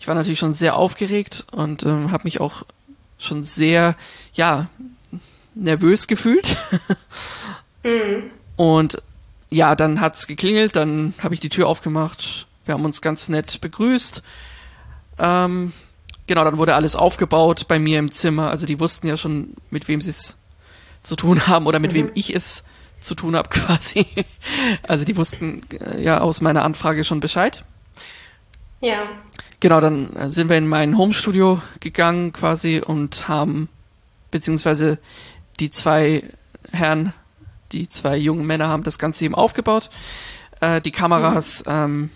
ich 0.00 0.08
war 0.08 0.16
natürlich 0.16 0.40
schon 0.40 0.54
sehr 0.54 0.74
aufgeregt 0.74 1.46
und 1.52 1.84
ähm, 1.84 2.10
habe 2.10 2.24
mich 2.24 2.40
auch 2.40 2.64
schon 3.16 3.44
sehr, 3.44 3.94
ja, 4.34 4.66
nervös 5.54 6.08
gefühlt. 6.08 6.56
mhm. 7.84 8.32
Und 8.56 9.00
ja, 9.50 9.76
dann 9.76 10.00
hat's 10.00 10.26
geklingelt, 10.26 10.76
dann 10.76 11.14
habe 11.22 11.34
ich 11.34 11.40
die 11.40 11.48
Tür 11.48 11.68
aufgemacht. 11.68 12.46
Wir 12.64 12.74
haben 12.74 12.84
uns 12.84 13.00
ganz 13.00 13.28
nett 13.28 13.60
begrüßt. 13.60 14.22
Ähm, 15.18 15.72
genau, 16.26 16.44
dann 16.44 16.58
wurde 16.58 16.74
alles 16.74 16.96
aufgebaut 16.96 17.68
bei 17.68 17.78
mir 17.78 17.98
im 17.98 18.10
Zimmer. 18.10 18.50
Also 18.50 18.66
die 18.66 18.80
wussten 18.80 19.06
ja 19.06 19.16
schon, 19.16 19.54
mit 19.70 19.88
wem 19.88 20.00
sie 20.00 20.10
es 20.10 20.36
zu 21.02 21.16
tun 21.16 21.46
haben 21.46 21.66
oder 21.66 21.78
mit 21.78 21.92
mhm. 21.92 21.96
wem 21.96 22.10
ich 22.14 22.34
es 22.34 22.64
zu 23.00 23.14
tun 23.14 23.36
habe 23.36 23.48
quasi. 23.50 24.06
Also 24.82 25.04
die 25.04 25.16
wussten 25.16 25.62
äh, 25.70 26.02
ja 26.02 26.20
aus 26.20 26.40
meiner 26.40 26.64
Anfrage 26.64 27.04
schon 27.04 27.20
Bescheid. 27.20 27.64
Ja. 28.80 29.04
Genau, 29.60 29.80
dann 29.80 30.14
äh, 30.16 30.28
sind 30.28 30.50
wir 30.50 30.56
in 30.56 30.68
mein 30.68 30.98
Homestudio 30.98 31.62
gegangen 31.80 32.32
quasi 32.32 32.82
und 32.84 33.28
haben, 33.28 33.68
beziehungsweise 34.30 34.98
die 35.60 35.70
zwei 35.70 36.24
Herren, 36.72 37.12
die 37.72 37.88
zwei 37.88 38.16
jungen 38.16 38.46
Männer 38.46 38.68
haben 38.68 38.82
das 38.82 38.98
Ganze 38.98 39.24
eben 39.24 39.34
aufgebaut. 39.34 39.90
Äh, 40.60 40.80
die 40.80 40.90
Kameras, 40.90 41.64
mhm. 41.66 41.72
ähm, 41.72 42.10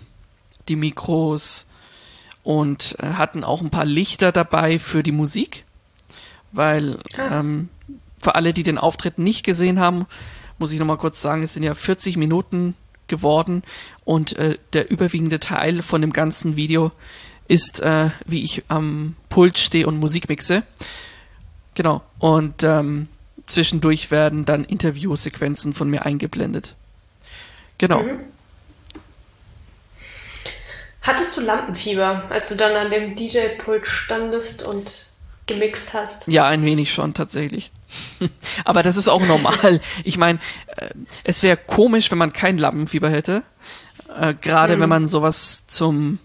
die 0.67 0.75
Mikros 0.75 1.67
und 2.43 2.95
äh, 2.99 3.13
hatten 3.13 3.43
auch 3.43 3.61
ein 3.61 3.69
paar 3.69 3.85
Lichter 3.85 4.31
dabei 4.31 4.79
für 4.79 5.03
die 5.03 5.11
Musik, 5.11 5.65
weil 6.51 6.99
ah. 7.17 7.39
ähm, 7.39 7.69
für 8.19 8.35
alle, 8.35 8.53
die 8.53 8.63
den 8.63 8.77
Auftritt 8.77 9.17
nicht 9.17 9.43
gesehen 9.43 9.79
haben, 9.79 10.05
muss 10.57 10.71
ich 10.71 10.79
nochmal 10.79 10.97
kurz 10.97 11.21
sagen, 11.21 11.43
es 11.43 11.53
sind 11.53 11.63
ja 11.63 11.73
40 11.73 12.17
Minuten 12.17 12.75
geworden 13.07 13.63
und 14.05 14.37
äh, 14.37 14.57
der 14.73 14.89
überwiegende 14.89 15.39
Teil 15.39 15.81
von 15.81 16.01
dem 16.01 16.13
ganzen 16.13 16.55
Video 16.55 16.91
ist, 17.47 17.81
äh, 17.81 18.09
wie 18.25 18.43
ich 18.43 18.63
am 18.69 19.15
Pult 19.29 19.57
stehe 19.57 19.87
und 19.87 19.99
Musik 19.99 20.29
mixe. 20.29 20.63
Genau. 21.73 22.01
Und 22.19 22.63
ähm, 22.63 23.07
zwischendurch 23.51 24.11
werden 24.11 24.45
dann 24.45 24.63
Interviewsequenzen 24.63 25.73
von 25.73 25.89
mir 25.89 26.05
eingeblendet. 26.05 26.75
Genau. 27.77 28.03
Mhm. 28.03 28.19
Hattest 31.01 31.35
du 31.35 31.41
Lampenfieber, 31.41 32.25
als 32.29 32.49
du 32.49 32.55
dann 32.55 32.75
an 32.75 32.91
dem 32.91 33.15
DJ-Pult 33.15 33.87
standest 33.87 34.61
und 34.61 35.07
gemixt 35.47 35.93
hast? 35.93 36.27
Ja, 36.27 36.45
ein 36.45 36.63
wenig 36.63 36.93
schon 36.93 37.15
tatsächlich. 37.15 37.71
Aber 38.65 38.83
das 38.83 38.97
ist 38.97 39.07
auch 39.07 39.25
normal. 39.25 39.81
ich 40.03 40.17
meine, 40.17 40.39
äh, 40.77 40.89
es 41.23 41.41
wäre 41.41 41.57
komisch, 41.57 42.11
wenn 42.11 42.19
man 42.19 42.33
kein 42.33 42.57
Lampenfieber 42.57 43.09
hätte. 43.09 43.41
Äh, 44.19 44.35
Gerade 44.39 44.77
mhm. 44.77 44.81
wenn 44.81 44.89
man 44.89 45.07
sowas 45.07 45.65
zum 45.65 46.19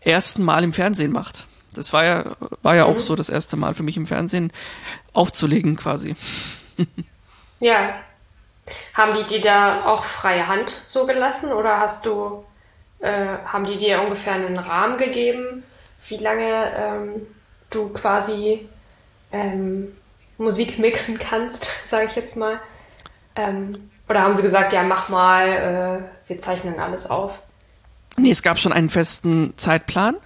ersten 0.00 0.44
Mal 0.44 0.64
im 0.64 0.74
Fernsehen 0.74 1.12
macht. 1.12 1.46
Das 1.74 1.92
war 1.92 2.04
ja, 2.04 2.24
war 2.62 2.76
ja 2.76 2.84
auch 2.84 3.00
so 3.00 3.16
das 3.16 3.28
erste 3.28 3.56
Mal 3.56 3.74
für 3.74 3.82
mich 3.82 3.96
im 3.96 4.06
Fernsehen 4.06 4.52
aufzulegen 5.12 5.76
quasi. 5.76 6.16
ja. 7.60 7.94
Haben 8.94 9.14
die 9.14 9.24
dir 9.24 9.40
da 9.40 9.86
auch 9.86 10.04
freie 10.04 10.46
Hand 10.46 10.70
so 10.70 11.04
gelassen 11.04 11.52
oder 11.52 11.80
hast 11.80 12.06
du, 12.06 12.44
äh, 13.00 13.38
haben 13.44 13.64
die 13.64 13.76
dir 13.76 14.00
ungefähr 14.00 14.34
einen 14.34 14.56
Rahmen 14.56 14.96
gegeben, 14.98 15.64
wie 16.08 16.16
lange 16.16 16.72
ähm, 16.76 17.26
du 17.70 17.88
quasi 17.88 18.68
ähm, 19.32 19.88
Musik 20.38 20.78
mixen 20.78 21.18
kannst, 21.18 21.68
sage 21.86 22.06
ich 22.06 22.14
jetzt 22.14 22.36
mal? 22.36 22.60
Ähm, 23.34 23.90
oder 24.08 24.22
haben 24.22 24.34
sie 24.34 24.42
gesagt, 24.42 24.72
ja, 24.72 24.82
mach 24.82 25.08
mal, 25.08 25.48
äh, 25.48 26.28
wir 26.28 26.38
zeichnen 26.38 26.78
alles 26.78 27.08
auf? 27.08 27.42
Nee, 28.16 28.30
es 28.30 28.42
gab 28.42 28.58
schon 28.58 28.72
einen 28.72 28.90
festen 28.90 29.54
Zeitplan. 29.56 30.16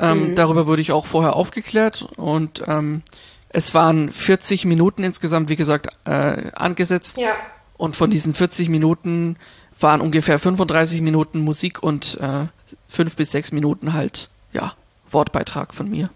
Ähm, 0.00 0.28
mhm. 0.28 0.34
Darüber 0.34 0.66
wurde 0.66 0.80
ich 0.80 0.92
auch 0.92 1.06
vorher 1.06 1.34
aufgeklärt 1.34 2.08
und 2.16 2.62
ähm, 2.66 3.02
es 3.48 3.74
waren 3.74 4.10
40 4.10 4.64
Minuten 4.64 5.02
insgesamt, 5.02 5.48
wie 5.48 5.56
gesagt, 5.56 5.88
äh, 6.04 6.50
angesetzt. 6.52 7.16
Ja. 7.16 7.34
Und 7.76 7.96
von 7.96 8.10
diesen 8.10 8.34
40 8.34 8.68
Minuten 8.68 9.36
waren 9.80 10.00
ungefähr 10.00 10.38
35 10.38 11.00
Minuten 11.00 11.40
Musik 11.40 11.82
und 11.82 12.18
äh, 12.20 12.46
5 12.88 13.16
bis 13.16 13.32
6 13.32 13.52
Minuten 13.52 13.92
halt, 13.92 14.28
ja, 14.52 14.74
Wortbeitrag 15.10 15.72
von 15.72 15.88
mir. 15.88 16.10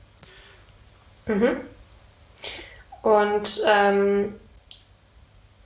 Mhm. 1.27 1.57
Und 3.03 3.61
ähm, 3.69 4.35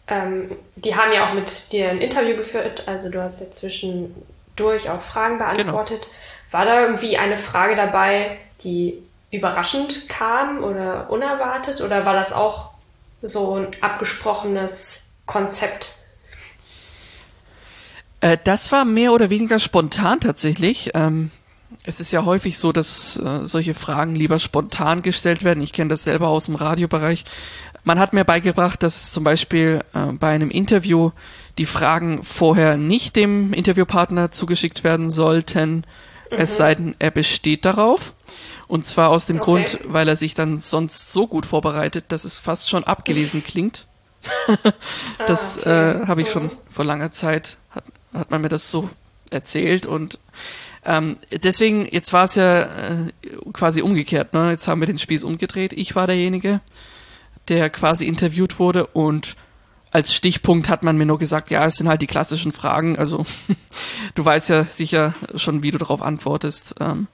ähm, 0.06 0.52
die 0.76 0.94
haben 0.94 1.12
ja 1.12 1.28
auch 1.28 1.35
mit 1.35 1.73
dir 1.73 1.90
ein 1.90 1.99
Interview 1.99 2.37
geführt, 2.37 2.87
also 2.87 3.11
du 3.11 3.23
hast 3.23 3.40
ja 3.40 3.50
zwischendurch 3.50 4.88
auch 4.90 5.02
Fragen 5.02 5.38
beantwortet. 5.38 6.02
Genau. 6.02 6.14
War 6.50 6.64
da 6.64 6.80
irgendwie 6.80 7.18
eine 7.18 7.36
Frage 7.36 7.76
dabei, 7.76 8.38
die 8.62 9.02
überraschend 9.30 10.08
kam 10.08 10.62
oder 10.62 11.10
unerwartet 11.10 11.80
oder 11.80 12.06
war 12.06 12.14
das 12.14 12.32
auch 12.32 12.70
so 13.22 13.56
ein 13.56 13.68
abgesprochenes 13.80 15.08
Konzept? 15.26 15.96
Äh, 18.20 18.38
das 18.42 18.72
war 18.72 18.84
mehr 18.84 19.12
oder 19.12 19.30
weniger 19.30 19.58
spontan 19.58 20.20
tatsächlich. 20.20 20.90
Ähm, 20.94 21.30
es 21.82 22.00
ist 22.00 22.12
ja 22.12 22.24
häufig 22.24 22.58
so, 22.58 22.72
dass 22.72 23.16
äh, 23.18 23.44
solche 23.44 23.74
Fragen 23.74 24.14
lieber 24.14 24.38
spontan 24.38 25.02
gestellt 25.02 25.44
werden. 25.44 25.62
Ich 25.62 25.72
kenne 25.72 25.90
das 25.90 26.04
selber 26.04 26.28
aus 26.28 26.46
dem 26.46 26.54
Radiobereich. 26.54 27.24
Man 27.84 27.98
hat 27.98 28.12
mir 28.12 28.24
beigebracht, 28.24 28.82
dass 28.82 29.12
zum 29.12 29.24
Beispiel 29.24 29.80
äh, 29.94 30.12
bei 30.12 30.30
einem 30.30 30.50
Interview 30.50 31.10
die 31.58 31.66
Fragen 31.66 32.22
vorher 32.22 32.76
nicht 32.76 33.16
dem 33.16 33.52
Interviewpartner 33.52 34.30
zugeschickt 34.30 34.84
werden 34.84 35.10
sollten, 35.10 35.84
mhm. 36.30 36.38
es 36.38 36.56
sei 36.56 36.75
denn, 36.75 36.95
er 36.99 37.11
besteht 37.11 37.64
darauf. 37.64 38.14
Und 38.68 38.85
zwar 38.85 39.11
aus 39.11 39.26
dem 39.26 39.37
okay. 39.37 39.45
Grund, 39.45 39.80
weil 39.85 40.09
er 40.09 40.16
sich 40.16 40.35
dann 40.35 40.59
sonst 40.59 41.12
so 41.12 41.26
gut 41.26 41.47
vorbereitet, 41.47 42.06
dass 42.09 42.25
es 42.25 42.38
fast 42.40 42.68
schon 42.68 42.85
abgelesen 42.85 43.45
klingt. 43.45 43.87
das 45.26 45.59
ah, 45.59 45.61
okay. 45.61 46.02
äh, 46.02 46.06
habe 46.06 46.23
ich 46.23 46.30
schon 46.30 46.50
vor 46.68 46.85
langer 46.85 47.12
Zeit, 47.12 47.59
hat, 47.71 47.85
hat 48.12 48.30
man 48.30 48.40
mir 48.40 48.49
das 48.49 48.71
so 48.71 48.90
erzählt 49.30 49.87
und 49.87 50.18
ähm, 50.85 51.16
deswegen, 51.30 51.87
jetzt 51.90 52.12
war 52.12 52.25
es 52.25 52.37
ja 52.37 52.62
äh, 52.62 53.12
quasi 53.52 53.83
umgekehrt, 53.83 54.33
ne? 54.35 54.50
Jetzt 54.52 54.68
haben 54.68 54.80
wir 54.80 54.87
den 54.87 54.99
Spieß 54.99 55.25
umgedreht. 55.25 55.73
Ich 55.73 55.97
war 55.97 56.06
derjenige, 56.06 56.61
der 57.49 57.71
quasi 57.71 58.06
interviewt 58.06 58.61
wurde 58.61 58.87
und 58.87 59.35
als 59.96 60.12
Stichpunkt 60.12 60.68
hat 60.68 60.82
man 60.82 60.98
mir 60.98 61.06
nur 61.06 61.18
gesagt, 61.18 61.48
ja, 61.48 61.64
es 61.64 61.76
sind 61.76 61.88
halt 61.88 62.02
die 62.02 62.06
klassischen 62.06 62.52
Fragen. 62.52 62.98
Also 62.98 63.24
du 64.14 64.22
weißt 64.22 64.50
ja 64.50 64.62
sicher 64.62 65.14
schon, 65.36 65.62
wie 65.62 65.70
du 65.70 65.78
darauf 65.78 66.02
antwortest. 66.02 66.74
Ähm, 66.80 67.06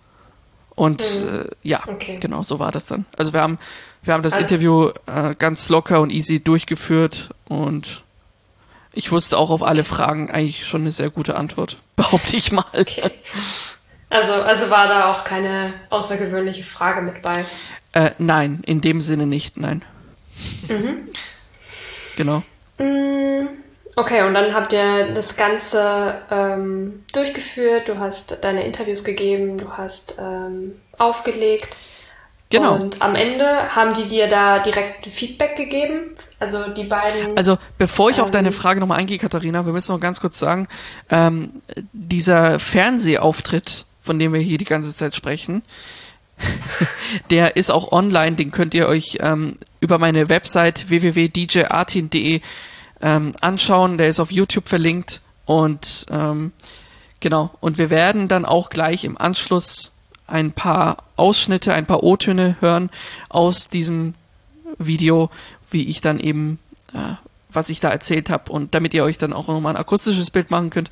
und 0.75 1.23
mhm. 1.23 1.29
äh, 1.29 1.45
ja, 1.63 1.81
okay. 1.87 2.19
genau, 2.21 2.43
so 2.43 2.59
war 2.59 2.73
das 2.73 2.87
dann. 2.87 3.07
Also 3.17 3.33
wir 3.33 3.41
haben, 3.41 3.61
wir 4.03 4.15
haben 4.15 4.25
das 4.25 4.33
also, 4.33 4.43
Interview 4.43 4.91
äh, 5.07 5.37
ganz 5.39 5.69
locker 5.69 6.01
und 6.01 6.11
easy 6.11 6.43
durchgeführt 6.43 7.31
und 7.45 8.03
ich 8.93 9.13
wusste 9.13 9.39
auch 9.39 9.51
auf 9.51 9.63
alle 9.63 9.85
Fragen 9.85 10.33
eigentlich 10.33 10.67
schon 10.67 10.81
eine 10.81 10.91
sehr 10.91 11.11
gute 11.11 11.37
Antwort, 11.37 11.77
behaupte 11.95 12.37
ich 12.37 12.51
mal. 12.51 12.65
Okay. 12.73 13.13
Also, 14.11 14.33
also 14.33 14.71
war 14.71 14.89
da 14.89 15.13
auch 15.13 15.23
keine 15.23 15.73
außergewöhnliche 15.89 16.65
Frage 16.65 17.01
mit 17.01 17.23
bei? 17.23 17.45
Äh, 17.93 18.11
nein, 18.19 18.61
in 18.67 18.81
dem 18.81 19.01
Sinne 19.01 19.29
nicht, 19.29 19.57
nein. 19.57 19.85
Mhm. 20.69 21.11
Genau. 22.17 22.43
Mm, 22.83 23.49
okay, 23.97 24.23
und 24.23 24.35
dann 24.35 24.55
habt 24.55 24.73
ihr 24.73 25.13
das 25.15 25.37
Ganze 25.37 26.17
ähm, 26.31 27.05
durchgeführt, 27.13 27.89
du 27.89 27.99
hast 27.99 28.45
deine 28.45 28.65
Interviews 28.65 29.05
gegeben, 29.05 29.59
du 29.59 29.77
hast 29.77 30.17
ähm, 30.19 30.81
aufgelegt. 30.99 31.77
Genau. 32.53 32.75
Und 32.75 33.01
am 33.01 33.15
Ende 33.15 33.75
haben 33.75 33.95
die 33.95 34.07
dir 34.07 34.29
da 34.29 34.59
direkt 34.59 35.07
Feedback 35.07 35.57
gegeben? 35.57 36.15
Also 36.39 36.69
die 36.69 36.85
beiden. 36.85 37.37
Also 37.37 37.57
bevor 37.79 38.11
ich 38.11 38.19
ähm, 38.19 38.25
auf 38.25 38.31
deine 38.31 38.53
Frage 38.53 38.79
nochmal 38.79 38.99
eingehe, 38.99 39.17
Katharina, 39.17 39.65
wir 39.65 39.73
müssen 39.73 39.93
noch 39.93 40.01
ganz 40.01 40.21
kurz 40.21 40.39
sagen, 40.39 40.69
ähm, 41.09 41.63
dieser 41.93 42.59
Fernsehauftritt, 42.59 43.87
von 44.03 44.19
dem 44.19 44.35
wir 44.35 44.41
hier 44.41 44.59
die 44.59 44.67
ganze 44.67 44.95
Zeit 44.95 45.17
sprechen, 45.17 45.63
der 47.31 47.57
ist 47.57 47.71
auch 47.71 47.91
online, 47.91 48.37
den 48.37 48.51
könnt 48.51 48.75
ihr 48.75 48.87
euch 48.87 49.19
ähm, 49.21 49.57
über 49.81 49.97
meine 49.97 50.29
Website 50.29 50.91
www.djartin.de 50.91 52.43
ähm, 53.03 53.33
anschauen. 53.41 53.99
Der 53.99 54.09
ist 54.09 54.21
auf 54.21 54.33
YouTube 54.33 54.69
verlinkt 54.69 55.21
und 55.45 56.07
ähm, 56.11 56.53
genau. 57.21 57.51
Und 57.61 57.79
wir 57.79 57.91
werden 57.91 58.29
dann 58.29 58.45
auch 58.45 58.71
gleich 58.71 59.05
im 59.05 59.19
Anschluss 59.19 59.93
ein 60.27 60.53
paar 60.53 61.05
Ausschnitte, 61.17 61.75
ein 61.75 61.87
paar 61.87 62.03
O-Töne 62.03 62.57
hören 62.61 62.91
aus 63.29 63.69
diesem 63.69 64.15
Video, 64.79 65.31
wie 65.71 65.89
ich 65.89 66.01
dann 66.01 66.19
eben, 66.21 66.59
äh, 66.95 67.15
was 67.51 67.69
ich 67.69 67.81
da 67.81 67.91
erzählt 67.91 68.31
habe 68.31 68.51
und 68.51 68.75
damit 68.75 68.95
ihr 68.95 69.05
euch 69.05 69.19
dann 69.19 69.35
auch 69.35 69.49
nochmal 69.49 69.75
ein 69.75 69.81
akustisches 69.81 70.31
Bild 70.31 70.51
machen 70.51 70.71
könnt. 70.71 70.91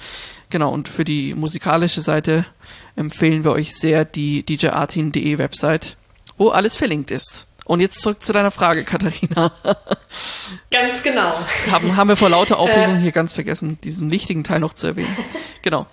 Genau, 0.51 0.73
und 0.73 0.89
für 0.89 1.05
die 1.05 1.35
musikalische 1.35 2.03
Seite 2.03 2.45
empfehlen 2.97 3.45
wir 3.45 3.53
euch 3.53 3.75
sehr 3.75 4.05
die 4.05 4.45
djartin.de 4.45 5.39
Website, 5.39 5.97
wo 6.37 6.51
alles 6.51 6.77
verlinkt 6.77 7.11
ist. 7.11 7.47
Und 7.71 7.79
jetzt 7.79 8.03
zurück 8.03 8.21
zu 8.21 8.33
deiner 8.33 8.51
Frage, 8.51 8.83
Katharina. 8.83 9.53
Ganz 10.73 11.05
genau. 11.05 11.33
Haben, 11.71 11.95
haben 11.97 12.09
wir 12.09 12.17
vor 12.17 12.29
lauter 12.29 12.59
Aufregung 12.59 12.97
äh, 12.97 12.99
hier 12.99 13.13
ganz 13.13 13.35
vergessen, 13.35 13.81
diesen 13.83 14.11
wichtigen 14.11 14.43
Teil 14.43 14.59
noch 14.59 14.75
zu 14.75 14.89
erwähnen. 14.89 15.17
Genau. 15.63 15.87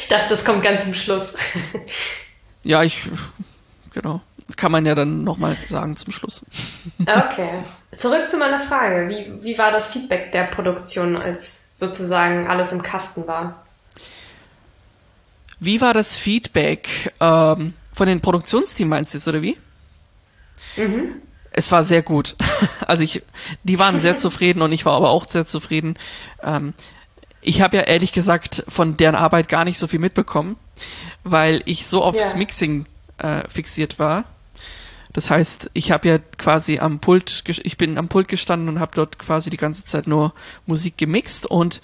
Ich 0.00 0.08
dachte, 0.08 0.28
das 0.30 0.42
kommt 0.42 0.62
ganz 0.62 0.84
zum 0.84 0.94
Schluss. 0.94 1.34
Ja, 2.62 2.82
ich, 2.82 3.02
genau. 3.92 4.22
Kann 4.56 4.72
man 4.72 4.86
ja 4.86 4.94
dann 4.94 5.22
nochmal 5.22 5.54
sagen 5.66 5.98
zum 5.98 6.14
Schluss. 6.14 6.46
Okay. 7.00 7.62
Zurück 7.94 8.30
zu 8.30 8.38
meiner 8.38 8.58
Frage. 8.58 9.10
Wie, 9.10 9.44
wie 9.44 9.58
war 9.58 9.70
das 9.70 9.88
Feedback 9.88 10.32
der 10.32 10.44
Produktion, 10.44 11.14
als 11.14 11.66
sozusagen 11.74 12.48
alles 12.48 12.72
im 12.72 12.82
Kasten 12.82 13.26
war? 13.26 13.60
Wie 15.60 15.82
war 15.82 15.92
das 15.92 16.16
Feedback 16.16 17.12
ähm, 17.20 17.74
von 17.92 18.06
den 18.06 18.22
Produktionsteam 18.22 18.88
meinst 18.88 19.12
du 19.12 19.18
jetzt, 19.18 19.28
oder 19.28 19.42
wie? 19.42 19.58
Mhm. 20.76 21.16
es 21.50 21.72
war 21.72 21.84
sehr 21.84 22.02
gut. 22.02 22.36
Also 22.86 23.04
ich, 23.04 23.22
die 23.64 23.78
waren 23.78 24.00
sehr 24.00 24.16
zufrieden 24.26 24.62
und 24.62 24.72
ich 24.72 24.86
war 24.86 24.94
aber 24.94 25.10
auch 25.10 25.26
sehr 25.26 25.46
zufrieden. 25.46 25.98
Ähm, 26.42 26.72
ich 27.42 27.60
habe 27.60 27.76
ja 27.76 27.82
ehrlich 27.82 28.12
gesagt 28.12 28.64
von 28.66 28.96
deren 28.96 29.14
Arbeit 29.14 29.50
gar 29.50 29.66
nicht 29.66 29.78
so 29.78 29.86
viel 29.86 30.00
mitbekommen, 30.00 30.56
weil 31.22 31.62
ich 31.66 31.86
so 31.86 32.02
aufs 32.02 32.32
ja. 32.32 32.38
Mixing 32.38 32.86
äh, 33.18 33.46
fixiert 33.48 33.98
war. 33.98 34.24
Das 35.12 35.30
heißt, 35.30 35.70
ich 35.74 35.90
habe 35.90 36.08
ja 36.08 36.18
quasi 36.38 36.78
am 36.78 36.98
Pult, 37.00 37.44
ich 37.46 37.76
bin 37.76 37.98
am 37.98 38.08
Pult 38.08 38.28
gestanden 38.28 38.68
und 38.68 38.80
habe 38.80 38.92
dort 38.94 39.18
quasi 39.18 39.50
die 39.50 39.56
ganze 39.56 39.84
Zeit 39.84 40.06
nur 40.06 40.32
Musik 40.66 40.96
gemixt 40.96 41.46
und 41.46 41.80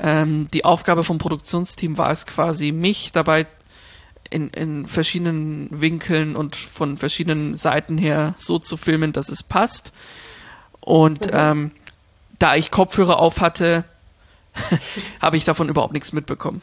ähm, 0.00 0.48
die 0.52 0.64
Aufgabe 0.64 1.04
vom 1.04 1.18
Produktionsteam 1.18 1.96
war 1.98 2.10
es 2.10 2.26
quasi, 2.26 2.72
mich 2.72 3.12
dabei 3.12 3.46
in, 4.32 4.50
in 4.50 4.86
verschiedenen 4.86 5.68
Winkeln 5.70 6.34
und 6.36 6.56
von 6.56 6.96
verschiedenen 6.96 7.54
Seiten 7.54 7.98
her 7.98 8.34
so 8.38 8.58
zu 8.58 8.76
filmen, 8.76 9.12
dass 9.12 9.28
es 9.28 9.42
passt. 9.42 9.92
Und 10.80 11.26
mhm. 11.26 11.32
ähm, 11.34 11.70
da 12.38 12.56
ich 12.56 12.70
Kopfhörer 12.70 13.18
auf 13.18 13.40
hatte, 13.40 13.84
habe 15.20 15.36
ich 15.36 15.44
davon 15.44 15.68
überhaupt 15.68 15.92
nichts 15.92 16.12
mitbekommen. 16.12 16.62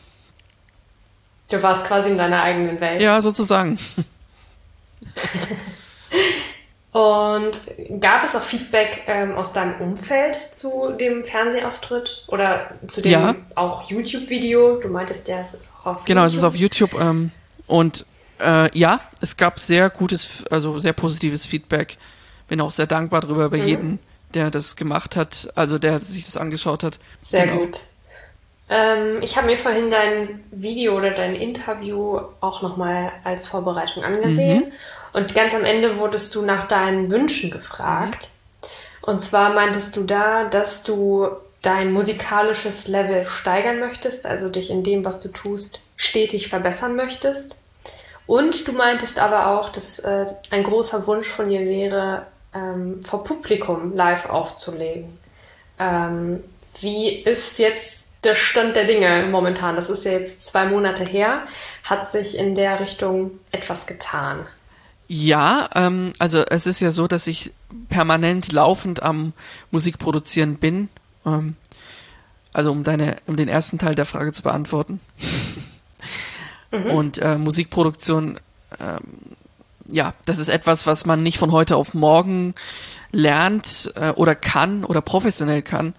Du 1.50 1.62
warst 1.64 1.86
quasi 1.86 2.10
in 2.10 2.18
deiner 2.18 2.42
eigenen 2.42 2.80
Welt. 2.80 3.02
Ja, 3.02 3.22
sozusagen. 3.22 3.80
Und 6.92 7.52
gab 8.02 8.24
es 8.24 8.36
auch 8.36 8.42
Feedback 8.42 9.04
ähm, 9.06 9.36
aus 9.36 9.54
deinem 9.54 9.80
Umfeld 9.80 10.36
zu 10.36 10.92
dem 11.00 11.24
Fernsehauftritt 11.24 12.26
oder 12.28 12.72
zu 12.88 13.02
dem 13.02 13.12
ja. 13.12 13.36
auch 13.54 13.90
YouTube-Video? 13.90 14.80
Du 14.80 14.90
meintest 14.90 15.28
ja, 15.28 15.40
es 15.40 15.54
ist 15.54 15.70
auch 15.80 15.86
auf 15.86 16.06
genau, 16.06 16.06
YouTube. 16.06 16.06
Genau, 16.06 16.26
es 16.26 16.34
ist 16.34 16.44
auf 16.44 16.56
YouTube. 16.56 17.00
Ähm, 17.00 17.32
und 17.70 18.06
äh, 18.42 18.78
ja, 18.78 19.00
es 19.22 19.38
gab 19.38 19.60
sehr 19.60 19.90
gutes, 19.90 20.44
also 20.50 20.80
sehr 20.80 20.94
positives 20.94 21.46
Feedback. 21.46 21.98
Bin 22.48 22.62
auch 22.62 22.72
sehr 22.72 22.88
dankbar 22.88 23.22
darüber 23.22 23.50
bei 23.50 23.58
mhm. 23.58 23.68
jedem, 23.68 24.00
der 24.34 24.50
das 24.50 24.76
gemacht 24.76 25.16
hat, 25.16 25.50
also 25.56 25.78
der 25.78 26.02
sich 26.02 26.26
das 26.26 26.36
angeschaut 26.36 26.84
hat. 26.84 27.00
Sehr 27.24 27.46
genau. 27.46 27.60
gut. 27.60 27.80
Ähm, 28.70 29.22
ich 29.22 29.38
habe 29.38 29.46
mir 29.46 29.58
vorhin 29.58 29.92
dein 29.92 30.44
Video 30.52 30.98
oder 30.98 31.12
dein 31.12 31.36
Interview 31.36 32.20
auch 32.42 32.64
nochmal 32.64 33.12
als 33.24 33.48
Vorbereitung 33.48 34.04
angesehen. 34.04 34.66
Mhm. 34.66 34.72
Und 35.14 35.36
ganz 35.36 35.54
am 35.54 35.64
Ende 35.64 35.98
wurdest 35.98 36.34
du 36.34 36.42
nach 36.42 36.68
deinen 36.68 37.12
Wünschen 37.12 37.52
gefragt. 37.52 38.30
Und 39.02 39.22
zwar 39.22 39.54
meintest 39.54 39.96
du 39.96 40.04
da, 40.04 40.46
dass 40.46 40.84
du 40.84 41.30
dein 41.62 41.92
musikalisches 41.92 42.88
Level 42.88 43.26
steigern 43.26 43.80
möchtest, 43.80 44.26
also 44.26 44.50
dich 44.50 44.72
in 44.72 44.84
dem, 44.84 45.06
was 45.06 45.20
du 45.20 45.30
tust, 45.30 45.82
stetig 46.00 46.48
verbessern 46.48 46.96
möchtest. 46.96 47.58
Und 48.26 48.68
du 48.68 48.72
meintest 48.72 49.20
aber 49.20 49.48
auch, 49.48 49.70
dass 49.70 50.00
äh, 50.00 50.26
ein 50.50 50.64
großer 50.64 51.06
Wunsch 51.06 51.28
von 51.28 51.50
dir 51.50 51.62
wäre, 51.62 52.26
ähm, 52.54 53.04
vor 53.04 53.24
Publikum 53.24 53.96
live 53.96 54.30
aufzulegen. 54.30 55.18
Ähm, 55.78 56.44
wie 56.80 57.10
ist 57.10 57.60
jetzt 57.60 58.06
der 58.24 58.36
Stand 58.36 58.76
der 58.76 58.86
Dinge 58.86 59.28
momentan? 59.30 59.76
Das 59.76 59.90
ist 59.90 60.06
ja 60.06 60.14
jetzt 60.14 60.46
zwei 60.46 60.66
Monate 60.66 61.04
her. 61.04 61.44
Hat 61.84 62.10
sich 62.10 62.38
in 62.38 62.56
der 62.56 62.80
Richtung 62.80 63.32
etwas 63.52 63.86
getan? 63.86 64.46
Ja, 65.08 65.70
ähm, 65.76 66.14
also 66.18 66.44
es 66.44 66.66
ist 66.66 66.80
ja 66.80 66.92
so, 66.92 67.08
dass 67.08 67.28
ich 67.28 67.52
permanent 67.90 68.52
laufend 68.54 69.04
am 69.04 69.34
Musikproduzieren 69.72 70.56
bin. 70.56 70.88
Ähm, 71.26 71.56
also 72.54 72.72
um 72.72 72.84
deine, 72.84 73.18
um 73.28 73.36
den 73.36 73.48
ersten 73.48 73.80
Teil 73.80 73.96
der 73.96 74.06
Frage 74.06 74.32
zu 74.32 74.44
beantworten. 74.44 75.02
mhm. 76.72 76.92
Und 76.92 77.18
äh, 77.20 77.38
Musikproduktion, 77.38 78.40
ähm, 78.80 79.00
ja, 79.88 80.14
das 80.26 80.38
ist 80.38 80.50
etwas, 80.50 80.88
was 80.88 81.06
man 81.06 81.24
nicht 81.24 81.38
von 81.38 81.52
heute 81.52 81.76
auf 81.76 81.94
morgen 81.94 82.54
lernt 83.12 83.92
äh, 83.96 84.12
oder 84.12 84.36
kann 84.36 84.84
oder 84.84 85.02
professionell 85.02 85.62
kann. 85.62 85.94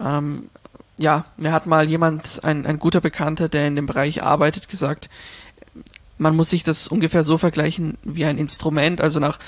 Ähm, 0.00 0.48
ja, 0.96 1.24
mir 1.36 1.52
hat 1.52 1.66
mal 1.66 1.88
jemand, 1.88 2.40
ein, 2.44 2.66
ein 2.66 2.78
guter 2.78 3.00
Bekannter, 3.00 3.48
der 3.48 3.66
in 3.66 3.76
dem 3.76 3.86
Bereich 3.86 4.22
arbeitet, 4.22 4.68
gesagt, 4.68 5.08
man 6.18 6.36
muss 6.36 6.50
sich 6.50 6.62
das 6.62 6.88
ungefähr 6.88 7.24
so 7.24 7.38
vergleichen 7.38 7.96
wie 8.04 8.26
ein 8.26 8.36
Instrument. 8.36 9.00
Also 9.00 9.20
nach, 9.20 9.38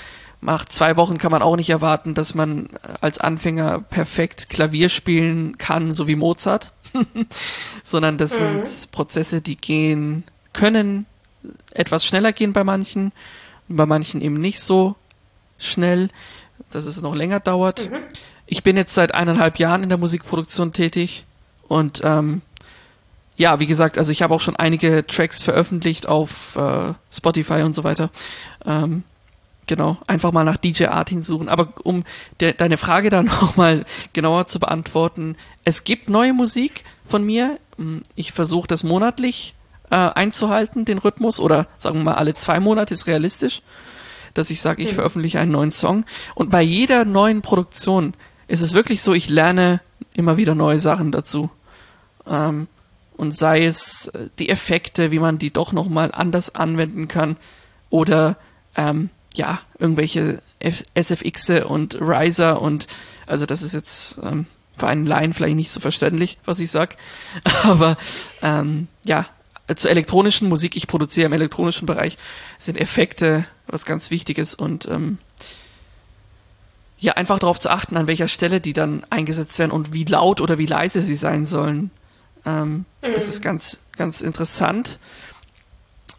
nach 0.41 0.65
zwei 0.65 0.97
Wochen 0.97 1.19
kann 1.19 1.31
man 1.31 1.43
auch 1.43 1.55
nicht 1.55 1.69
erwarten, 1.69 2.15
dass 2.15 2.33
man 2.33 2.69
als 2.99 3.19
Anfänger 3.19 3.79
perfekt 3.79 4.49
Klavier 4.49 4.89
spielen 4.89 5.57
kann, 5.59 5.93
so 5.93 6.07
wie 6.07 6.15
Mozart. 6.15 6.73
Sondern 7.83 8.17
das 8.17 8.39
mhm. 8.39 8.63
sind 8.63 8.91
Prozesse, 8.91 9.41
die 9.41 9.55
gehen, 9.55 10.23
können 10.53 11.05
etwas 11.73 12.05
schneller 12.05 12.31
gehen 12.31 12.53
bei 12.53 12.63
manchen, 12.63 13.11
bei 13.67 13.85
manchen 13.85 14.21
eben 14.21 14.39
nicht 14.39 14.59
so 14.59 14.95
schnell, 15.57 16.09
dass 16.71 16.85
es 16.85 17.01
noch 17.01 17.15
länger 17.15 17.39
dauert. 17.39 17.91
Mhm. 17.91 17.97
Ich 18.45 18.63
bin 18.63 18.77
jetzt 18.77 18.93
seit 18.93 19.13
eineinhalb 19.13 19.57
Jahren 19.57 19.83
in 19.83 19.89
der 19.89 19.97
Musikproduktion 19.97 20.73
tätig 20.73 21.25
und 21.67 22.01
ähm, 22.03 22.41
ja, 23.35 23.59
wie 23.59 23.65
gesagt, 23.65 23.97
also 23.97 24.11
ich 24.11 24.21
habe 24.21 24.33
auch 24.33 24.41
schon 24.41 24.55
einige 24.55 25.07
Tracks 25.07 25.41
veröffentlicht 25.41 26.07
auf 26.07 26.55
äh, 26.55 26.93
Spotify 27.11 27.63
und 27.63 27.73
so 27.73 27.83
weiter. 27.83 28.11
Ähm, 28.65 29.03
genau, 29.65 29.97
einfach 30.05 30.31
mal 30.31 30.43
nach 30.43 30.57
DJ 30.57 30.85
Artin 30.85 31.21
suchen. 31.21 31.49
Aber 31.49 31.69
um 31.83 32.03
de 32.39 32.53
deine 32.53 32.77
Frage 32.77 33.09
dann 33.09 33.25
nochmal 33.41 33.85
genauer 34.13 34.47
zu 34.47 34.59
beantworten, 34.59 35.35
es 35.63 35.83
gibt 35.83 36.09
neue 36.09 36.33
Musik 36.33 36.83
von 37.07 37.23
mir. 37.23 37.57
Hm, 37.77 38.03
ich 38.15 38.33
versuche 38.33 38.67
das 38.67 38.83
monatlich 38.83 39.55
äh, 39.93 40.11
einzuhalten, 40.15 40.85
den 40.85 40.97
Rhythmus, 40.97 41.39
oder 41.39 41.67
sagen 41.77 41.99
wir 41.99 42.05
mal 42.05 42.15
alle 42.15 42.33
zwei 42.33 42.59
Monate 42.59 42.95
ist 42.95 43.05
realistisch, 43.05 43.61
dass 44.33 44.49
ich 44.49 44.59
sage, 44.59 44.81
ich 44.81 44.91
mhm. 44.91 44.95
veröffentliche 44.95 45.39
einen 45.39 45.51
neuen 45.51 45.69
Song. 45.69 46.05
Und 46.33 46.49
bei 46.49 46.63
jeder 46.63 47.05
neuen 47.05 47.43
Produktion 47.43 48.15
ist 48.47 48.61
es 48.61 48.73
wirklich 48.73 49.03
so, 49.03 49.13
ich 49.13 49.29
lerne 49.29 49.81
immer 50.13 50.35
wieder 50.37 50.55
neue 50.55 50.79
Sachen 50.79 51.11
dazu. 51.11 51.51
Ähm, 52.27 52.67
und 53.17 53.35
sei 53.35 53.65
es 53.65 54.07
äh, 54.07 54.29
die 54.39 54.49
Effekte, 54.49 55.11
wie 55.11 55.19
man 55.19 55.37
die 55.37 55.53
doch 55.53 55.73
nochmal 55.73 56.11
anders 56.11 56.55
anwenden 56.55 57.07
kann 57.07 57.37
oder 57.91 58.37
ähm, 58.75 59.11
ja, 59.35 59.59
irgendwelche 59.77 60.41
SFX 60.95 61.51
und 61.65 61.99
Riser 62.01 62.61
und 62.61 62.87
also 63.27 63.45
das 63.45 63.61
ist 63.61 63.73
jetzt 63.73 64.19
ähm, 64.23 64.47
für 64.75 64.87
einen 64.87 65.05
Laien 65.05 65.33
vielleicht 65.33 65.55
nicht 65.55 65.71
so 65.71 65.79
verständlich, 65.79 66.39
was 66.45 66.59
ich 66.59 66.71
sag, 66.71 66.97
aber 67.63 67.97
ähm, 68.41 68.87
ja, 69.03 69.27
zur 69.75 69.91
elektronischen 69.91 70.49
Musik, 70.49 70.75
ich 70.75 70.87
produziere 70.87 71.27
im 71.27 71.33
elektronischen 71.33 71.85
Bereich, 71.85 72.17
sind 72.57 72.77
Effekte 72.77 73.45
was 73.67 73.85
ganz 73.85 74.11
Wichtiges 74.11 74.55
und 74.55 74.87
ähm, 74.87 75.17
ja, 76.99 77.13
einfach 77.13 77.39
darauf 77.39 77.59
zu 77.59 77.69
achten, 77.69 77.97
an 77.97 78.07
welcher 78.07 78.27
Stelle 78.27 78.61
die 78.61 78.73
dann 78.73 79.05
eingesetzt 79.09 79.59
werden 79.59 79.71
und 79.71 79.93
wie 79.93 80.05
laut 80.05 80.41
oder 80.41 80.57
wie 80.57 80.65
leise 80.65 81.01
sie 81.01 81.15
sein 81.15 81.45
sollen. 81.45 81.91
Ähm, 82.45 82.85
mhm. 83.01 83.13
Das 83.13 83.27
ist 83.27 83.41
ganz, 83.41 83.79
ganz 83.97 84.21
interessant. 84.21 84.99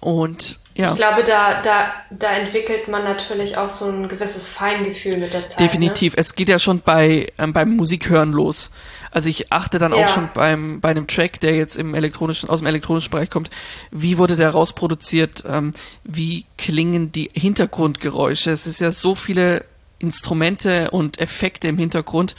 Und 0.01 0.59
ja. 0.75 0.91
Ich 0.91 0.97
glaube, 0.97 1.23
da, 1.23 1.61
da, 1.63 1.93
da 2.11 2.33
entwickelt 2.33 2.89
man 2.89 3.05
natürlich 3.05 3.57
auch 3.57 3.71
so 3.71 3.89
ein 3.89 4.09
gewisses 4.09 4.49
Feingefühl 4.49 5.19
mit 5.19 5.33
der 5.33 5.47
Zeit. 5.47 5.61
Definitiv. 5.61 6.15
Ne? 6.15 6.21
Es 6.21 6.35
geht 6.35 6.49
ja 6.49 6.59
schon 6.59 6.81
bei, 6.81 7.33
ähm, 7.39 7.53
beim 7.53 7.77
Musikhören 7.77 8.33
los. 8.33 8.73
Also 9.13 9.29
ich 9.29 9.53
achte 9.53 9.79
dann 9.79 9.93
ja. 9.93 10.05
auch 10.05 10.09
schon 10.09 10.31
beim, 10.35 10.81
bei 10.81 10.89
einem 10.89 11.07
Track, 11.07 11.39
der 11.39 11.55
jetzt 11.55 11.77
im 11.77 11.95
elektronischen, 11.95 12.49
aus 12.49 12.59
dem 12.59 12.67
elektronischen 12.67 13.13
Bereich 13.13 13.31
kommt, 13.31 13.51
wie 13.93 14.19
wurde 14.19 14.35
der 14.35 14.51
rausproduziert, 14.51 15.45
ähm, 15.49 15.73
wie 16.03 16.45
klingen 16.59 17.13
die 17.13 17.31
Hintergrundgeräusche. 17.33 18.51
Es 18.51 18.67
ist 18.67 18.81
ja 18.81 18.91
so 18.91 19.15
viele 19.15 19.65
Instrumente 20.01 20.91
und 20.91 21.21
Effekte 21.21 21.69
im 21.69 21.79
Hintergrund 21.79 22.35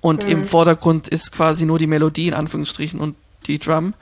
und 0.00 0.24
mhm. 0.24 0.30
im 0.30 0.44
Vordergrund 0.44 1.08
ist 1.08 1.32
quasi 1.32 1.66
nur 1.66 1.80
die 1.80 1.88
Melodie 1.88 2.28
in 2.28 2.34
Anführungsstrichen 2.34 3.00
und 3.00 3.16
die 3.48 3.58
Drum. 3.58 3.94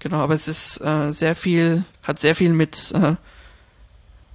Genau, 0.00 0.16
aber 0.16 0.34
es 0.34 0.48
ist 0.48 0.80
äh, 0.80 1.10
sehr 1.10 1.34
viel, 1.34 1.84
hat 2.02 2.18
sehr 2.18 2.34
viel 2.34 2.52
mit, 2.52 2.92
äh, 2.92 3.14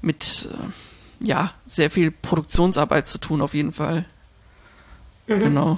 mit, 0.01 0.49
äh, 0.51 1.25
ja, 1.25 1.51
sehr 1.65 1.89
viel 1.91 2.12
Produktionsarbeit 2.12 3.08
zu 3.08 3.17
tun, 3.17 3.41
auf 3.41 3.54
jeden 3.54 3.73
Fall. 3.73 4.06
Mhm. 5.28 5.39
Genau. 5.39 5.78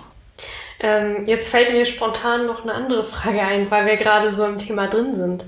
Ähm, 0.79 1.25
jetzt 1.25 1.49
fällt 1.49 1.71
mir 1.71 1.85
spontan 1.85 2.45
noch 2.45 2.63
eine 2.63 2.73
andere 2.73 3.03
Frage 3.03 3.41
ein, 3.41 3.71
weil 3.71 3.85
wir 3.85 3.95
gerade 3.95 4.31
so 4.31 4.45
im 4.45 4.57
Thema 4.57 4.87
drin 4.87 5.15
sind. 5.15 5.45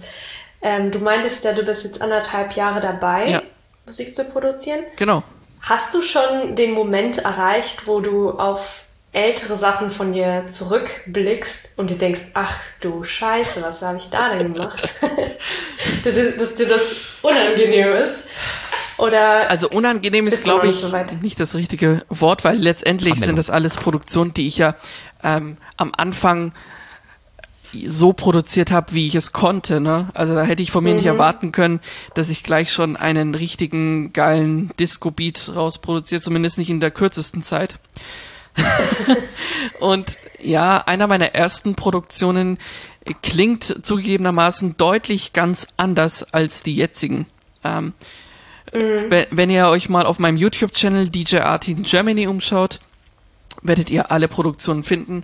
Ähm, 0.61 0.89
du 0.89 0.99
meintest 0.99 1.43
ja, 1.43 1.53
du 1.53 1.63
bist 1.63 1.83
jetzt 1.83 2.01
anderthalb 2.01 2.53
Jahre 2.53 2.79
dabei, 2.79 3.29
ja. 3.29 3.41
Musik 3.85 4.15
zu 4.15 4.23
produzieren. 4.25 4.81
Genau. 4.95 5.23
Hast 5.61 5.93
du 5.93 6.01
schon 6.01 6.55
den 6.55 6.71
Moment 6.71 7.19
erreicht, 7.19 7.87
wo 7.87 7.99
du 7.99 8.31
auf 8.31 8.85
ältere 9.11 9.55
Sachen 9.57 9.89
von 9.89 10.11
dir 10.11 10.45
zurückblickst 10.45 11.73
und 11.77 11.89
dir 11.89 11.97
denkst, 11.97 12.21
ach 12.33 12.55
du 12.79 13.03
Scheiße, 13.03 13.63
was 13.63 13.81
habe 13.81 13.97
ich 13.97 14.09
da 14.09 14.29
denn 14.29 14.53
gemacht? 14.53 14.93
dass 16.03 16.55
dir 16.55 16.67
das 16.67 16.81
unangenehm 17.21 17.93
ist. 17.95 18.25
Oder 18.97 19.49
also 19.49 19.69
unangenehm 19.69 20.27
ist, 20.27 20.43
glaube 20.43 20.67
ich, 20.67 20.75
so 20.75 20.91
nicht 21.21 21.39
das 21.39 21.55
richtige 21.55 22.03
Wort, 22.09 22.43
weil 22.43 22.57
letztendlich 22.57 23.13
Amen. 23.13 23.23
sind 23.23 23.35
das 23.37 23.49
alles 23.49 23.77
Produktionen, 23.77 24.33
die 24.33 24.45
ich 24.45 24.57
ja 24.57 24.75
ähm, 25.23 25.57
am 25.77 25.93
Anfang 25.95 26.53
so 27.85 28.13
produziert 28.13 28.71
habe, 28.71 28.93
wie 28.93 29.07
ich 29.07 29.15
es 29.15 29.31
konnte. 29.31 29.79
Ne? 29.79 30.09
Also 30.13 30.35
da 30.35 30.43
hätte 30.43 30.61
ich 30.61 30.71
von 30.71 30.83
mir 30.83 30.91
mhm. 30.91 30.97
nicht 30.97 31.05
erwarten 31.05 31.51
können, 31.51 31.79
dass 32.13 32.29
ich 32.29 32.43
gleich 32.43 32.73
schon 32.73 32.97
einen 32.97 33.35
richtigen 33.35 34.11
geilen 34.11 34.71
Disco-Beat 34.79 35.53
rausproduziere, 35.55 36.21
zumindest 36.21 36.57
nicht 36.57 36.69
in 36.69 36.79
der 36.79 36.91
kürzesten 36.91 37.43
Zeit. 37.43 37.75
und 39.79 40.17
ja, 40.41 40.79
einer 40.79 41.07
meiner 41.07 41.35
ersten 41.35 41.75
Produktionen 41.75 42.57
klingt 43.21 43.85
zugegebenermaßen 43.85 44.77
deutlich 44.77 45.33
ganz 45.33 45.67
anders 45.77 46.33
als 46.33 46.63
die 46.63 46.75
jetzigen. 46.75 47.25
Ähm, 47.63 47.93
mhm. 48.73 49.11
Wenn 49.31 49.49
ihr 49.49 49.67
euch 49.67 49.89
mal 49.89 50.05
auf 50.05 50.19
meinem 50.19 50.37
YouTube-Channel 50.37 51.09
DJ 51.09 51.37
Artin 51.37 51.83
Germany 51.83 52.27
umschaut, 52.27 52.79
werdet 53.61 53.89
ihr 53.89 54.11
alle 54.11 54.27
Produktionen 54.27 54.83
finden, 54.83 55.23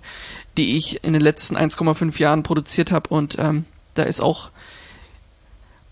die 0.57 0.75
ich 0.75 1.03
in 1.03 1.13
den 1.13 1.21
letzten 1.21 1.57
1,5 1.57 2.19
Jahren 2.19 2.43
produziert 2.43 2.91
habe. 2.91 3.09
Und 3.09 3.37
ähm, 3.39 3.65
da 3.93 4.03
ist 4.03 4.21
auch 4.21 4.51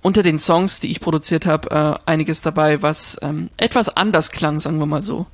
unter 0.02 0.24
den 0.24 0.40
Songs, 0.40 0.80
die 0.80 0.92
ich 0.92 1.00
produziert 1.00 1.46
habe, 1.46 1.72
äh, 2.06 2.10
einiges 2.10 2.42
dabei, 2.42 2.82
was 2.82 3.18
ähm, 3.22 3.50
etwas 3.58 3.90
anders 3.90 4.32
klang, 4.32 4.60
sagen 4.60 4.80
wir 4.80 4.86
mal 4.86 5.02
so. 5.02 5.26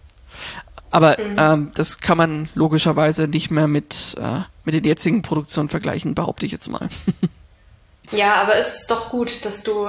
Aber 0.91 1.17
mhm. 1.19 1.35
ähm, 1.37 1.71
das 1.75 1.99
kann 1.99 2.17
man 2.17 2.49
logischerweise 2.55 3.27
nicht 3.27 3.51
mehr 3.51 3.67
mit, 3.67 4.15
äh, 4.19 4.41
mit 4.65 4.73
den 4.73 4.83
jetzigen 4.83 5.21
Produktionen 5.21 5.69
vergleichen, 5.69 6.15
behaupte 6.15 6.45
ich 6.45 6.51
jetzt 6.51 6.69
mal. 6.69 6.89
ja, 8.11 8.35
aber 8.41 8.55
es 8.55 8.81
ist 8.81 8.91
doch 8.91 9.09
gut, 9.09 9.45
dass 9.45 9.63
du 9.63 9.87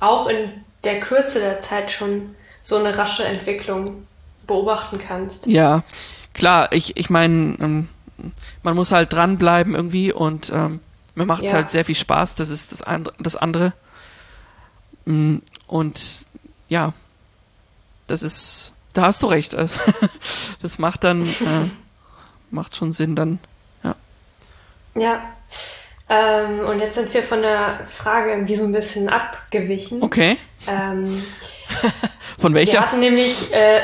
auch 0.00 0.26
in 0.26 0.50
der 0.84 1.00
Kürze 1.00 1.40
der 1.40 1.60
Zeit 1.60 1.90
schon 1.90 2.34
so 2.62 2.76
eine 2.76 2.96
rasche 2.96 3.24
Entwicklung 3.24 4.06
beobachten 4.46 4.98
kannst. 4.98 5.46
Ja, 5.46 5.84
klar, 6.34 6.72
ich, 6.72 6.96
ich 6.96 7.10
meine, 7.10 7.56
ähm, 7.60 7.88
man 8.62 8.74
muss 8.74 8.92
halt 8.92 9.12
dranbleiben 9.12 9.74
irgendwie 9.74 10.12
und 10.12 10.50
ähm, 10.52 10.80
mir 11.14 11.26
macht 11.26 11.44
es 11.44 11.50
ja. 11.50 11.56
halt 11.56 11.70
sehr 11.70 11.84
viel 11.84 11.94
Spaß, 11.94 12.34
das 12.34 12.50
ist 12.50 12.72
das, 12.72 12.82
and 12.82 13.12
das 13.18 13.36
andere. 13.36 13.72
Mm, 15.04 15.36
und 15.66 16.26
ja, 16.68 16.92
das 18.06 18.22
ist 18.22 18.74
da 19.00 19.06
hast 19.06 19.22
du 19.22 19.26
recht. 19.28 19.54
Also, 19.54 19.80
das 20.62 20.78
macht 20.78 21.04
dann, 21.04 21.24
äh, 21.24 21.68
macht 22.50 22.76
schon 22.76 22.92
Sinn 22.92 23.16
dann, 23.16 23.38
ja. 23.82 23.96
Ja. 24.94 25.22
Ähm, 26.08 26.66
und 26.66 26.80
jetzt 26.80 26.96
sind 26.96 27.14
wir 27.14 27.22
von 27.22 27.40
der 27.40 27.86
Frage 27.86 28.32
irgendwie 28.32 28.56
so 28.56 28.64
ein 28.64 28.72
bisschen 28.72 29.08
abgewichen. 29.08 30.02
Okay. 30.02 30.36
Ähm, 30.66 31.10
von 32.38 32.52
welcher? 32.52 32.72
Wir 32.72 32.80
hatten 32.80 33.00
nämlich, 33.00 33.54
äh, 33.54 33.80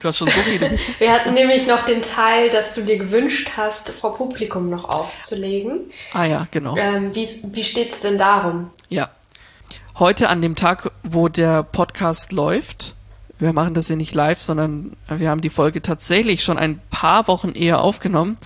Du 0.00 0.08
hast 0.08 0.18
schon 0.18 0.28
so 0.28 0.40
viele. 0.40 0.74
wir 0.98 1.12
hatten 1.12 1.32
nämlich 1.34 1.68
noch 1.68 1.84
den 1.84 2.02
Teil, 2.02 2.50
dass 2.50 2.74
du 2.74 2.82
dir 2.82 2.98
gewünscht 2.98 3.50
hast, 3.56 3.90
vor 3.90 4.16
Publikum 4.16 4.68
noch 4.68 4.84
aufzulegen. 4.88 5.92
Ah 6.12 6.24
ja, 6.24 6.48
genau. 6.50 6.76
Ähm, 6.76 7.14
wie 7.14 7.28
wie 7.52 7.62
steht 7.62 7.92
es 7.92 8.00
denn 8.00 8.18
darum? 8.18 8.70
Ja. 8.88 9.10
Heute 10.00 10.28
an 10.28 10.42
dem 10.42 10.56
Tag, 10.56 10.90
wo 11.04 11.28
der 11.28 11.62
Podcast 11.62 12.32
läuft, 12.32 12.96
wir 13.42 13.52
machen 13.52 13.74
das 13.74 13.88
ja 13.88 13.96
nicht 13.96 14.14
live, 14.14 14.40
sondern 14.40 14.92
wir 15.08 15.28
haben 15.28 15.40
die 15.40 15.50
Folge 15.50 15.82
tatsächlich 15.82 16.44
schon 16.44 16.58
ein 16.58 16.80
paar 16.90 17.26
Wochen 17.28 17.52
eher 17.52 17.80
aufgenommen. 17.80 18.36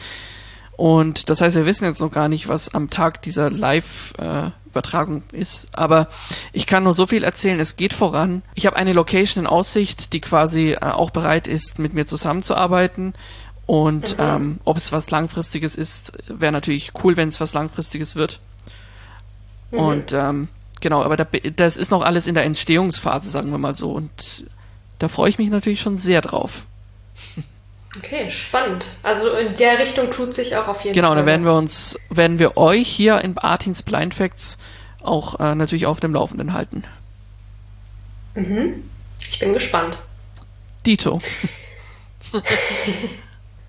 Und 0.76 1.30
das 1.30 1.40
heißt, 1.40 1.54
wir 1.54 1.66
wissen 1.66 1.85
jetzt 1.85 2.00
noch 2.00 2.11
gar 2.11 2.28
nicht, 2.28 2.48
was 2.48 2.74
am 2.74 2.90
Tag 2.90 3.22
dieser 3.22 3.50
Live-Übertragung 3.50 5.22
ist. 5.32 5.68
Aber 5.72 6.09
ich 6.52 6.66
kann 6.66 6.85
nur 6.85 6.92
so 6.92 7.06
viel 7.06 7.24
erzählen. 7.24 7.61
Es 7.61 7.76
geht 7.76 7.94
voran. 7.94 8.42
Ich 8.54 8.66
habe 8.66 8.76
eine 8.76 8.92
Location 8.92 9.44
in 9.44 9.50
Aussicht, 9.50 10.12
die 10.12 10.20
quasi 10.20 10.72
äh, 10.72 10.80
auch 10.80 11.11
bereit 11.11 11.46
ist, 11.46 11.78
mit 11.78 11.94
mir 11.94 12.06
zusammenzuarbeiten. 12.06 13.14
Und 13.66 14.16
mhm. 14.18 14.24
ähm, 14.24 14.61
ob 14.64 14.76
es 14.76 14.92
was 14.92 15.11
Langfristiges 15.11 15.76
ist, 15.76 16.12
wäre 16.28 16.52
natürlich 16.52 16.92
cool, 17.02 17.16
wenn 17.16 17.28
es 17.28 17.40
was 17.40 17.52
Langfristiges 17.52 18.16
wird. 18.16 18.40
Mhm. 19.70 19.78
Und 19.78 20.12
ähm, 20.12 20.48
genau, 20.80 21.02
aber 21.02 21.16
da, 21.16 21.26
das 21.56 21.76
ist 21.76 21.90
noch 21.90 22.02
alles 22.02 22.26
in 22.26 22.35
der 22.35 22.44
Entstehungsphase, 22.44 23.28
sagen 23.28 23.50
wir 23.50 23.59
mal 23.59 23.74
so. 23.74 23.92
Und 23.92 24.46
da 24.98 25.09
freue 25.09 25.28
ich 25.28 25.38
mich 25.38 25.50
natürlich 25.50 25.80
schon 25.80 25.98
sehr 25.98 26.20
drauf. 26.20 26.66
Okay, 27.98 28.28
spannend. 28.28 28.87
Also 29.02 29.32
in 29.32 29.54
der 29.54 29.78
Richtung 29.78 30.11
tut 30.11 30.35
sich 30.35 30.56
auch 30.56 30.68
auf 30.68 30.85
jeden 30.85 30.94
genau, 30.94 31.09
Fall. 31.09 31.16
Genau, 31.16 31.20
dann 31.20 31.26
werden 31.26 31.44
wir 31.44 31.54
uns, 31.54 31.98
werden 32.11 32.38
wir 32.38 32.56
euch 32.56 32.88
hier 32.88 33.22
in 33.22 33.37
Artins 33.38 33.82
Blind 33.82 34.14
Facts 34.14 34.59
auch 35.02 35.40
äh, 35.40 35.54
natürlich 35.54 35.87
auf 35.87 36.00
dem 36.00 36.12
Laufenden 36.12 36.52
halten. 36.52 36.85
Mhm. 38.35 38.85
Ich 39.28 39.38
bin 39.38 39.52
gespannt. 39.52 39.98
Dito. 40.85 41.20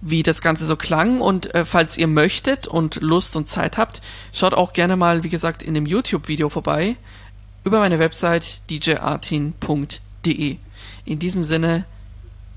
wie 0.00 0.24
das 0.24 0.42
Ganze 0.42 0.64
so 0.64 0.74
klang. 0.74 1.20
Und 1.20 1.54
äh, 1.54 1.64
falls 1.64 1.96
ihr 1.96 2.08
möchtet 2.08 2.66
und 2.66 2.96
Lust 2.96 3.36
und 3.36 3.48
Zeit 3.48 3.76
habt, 3.76 4.02
schaut 4.32 4.54
auch 4.54 4.72
gerne 4.72 4.96
mal, 4.96 5.22
wie 5.22 5.28
gesagt, 5.28 5.62
in 5.62 5.74
dem 5.74 5.86
YouTube-Video 5.86 6.48
vorbei 6.48 6.96
über 7.62 7.78
meine 7.78 8.00
Website 8.00 8.60
djartin.de. 8.68 10.56
In 11.04 11.18
diesem 11.20 11.42
Sinne 11.44 11.84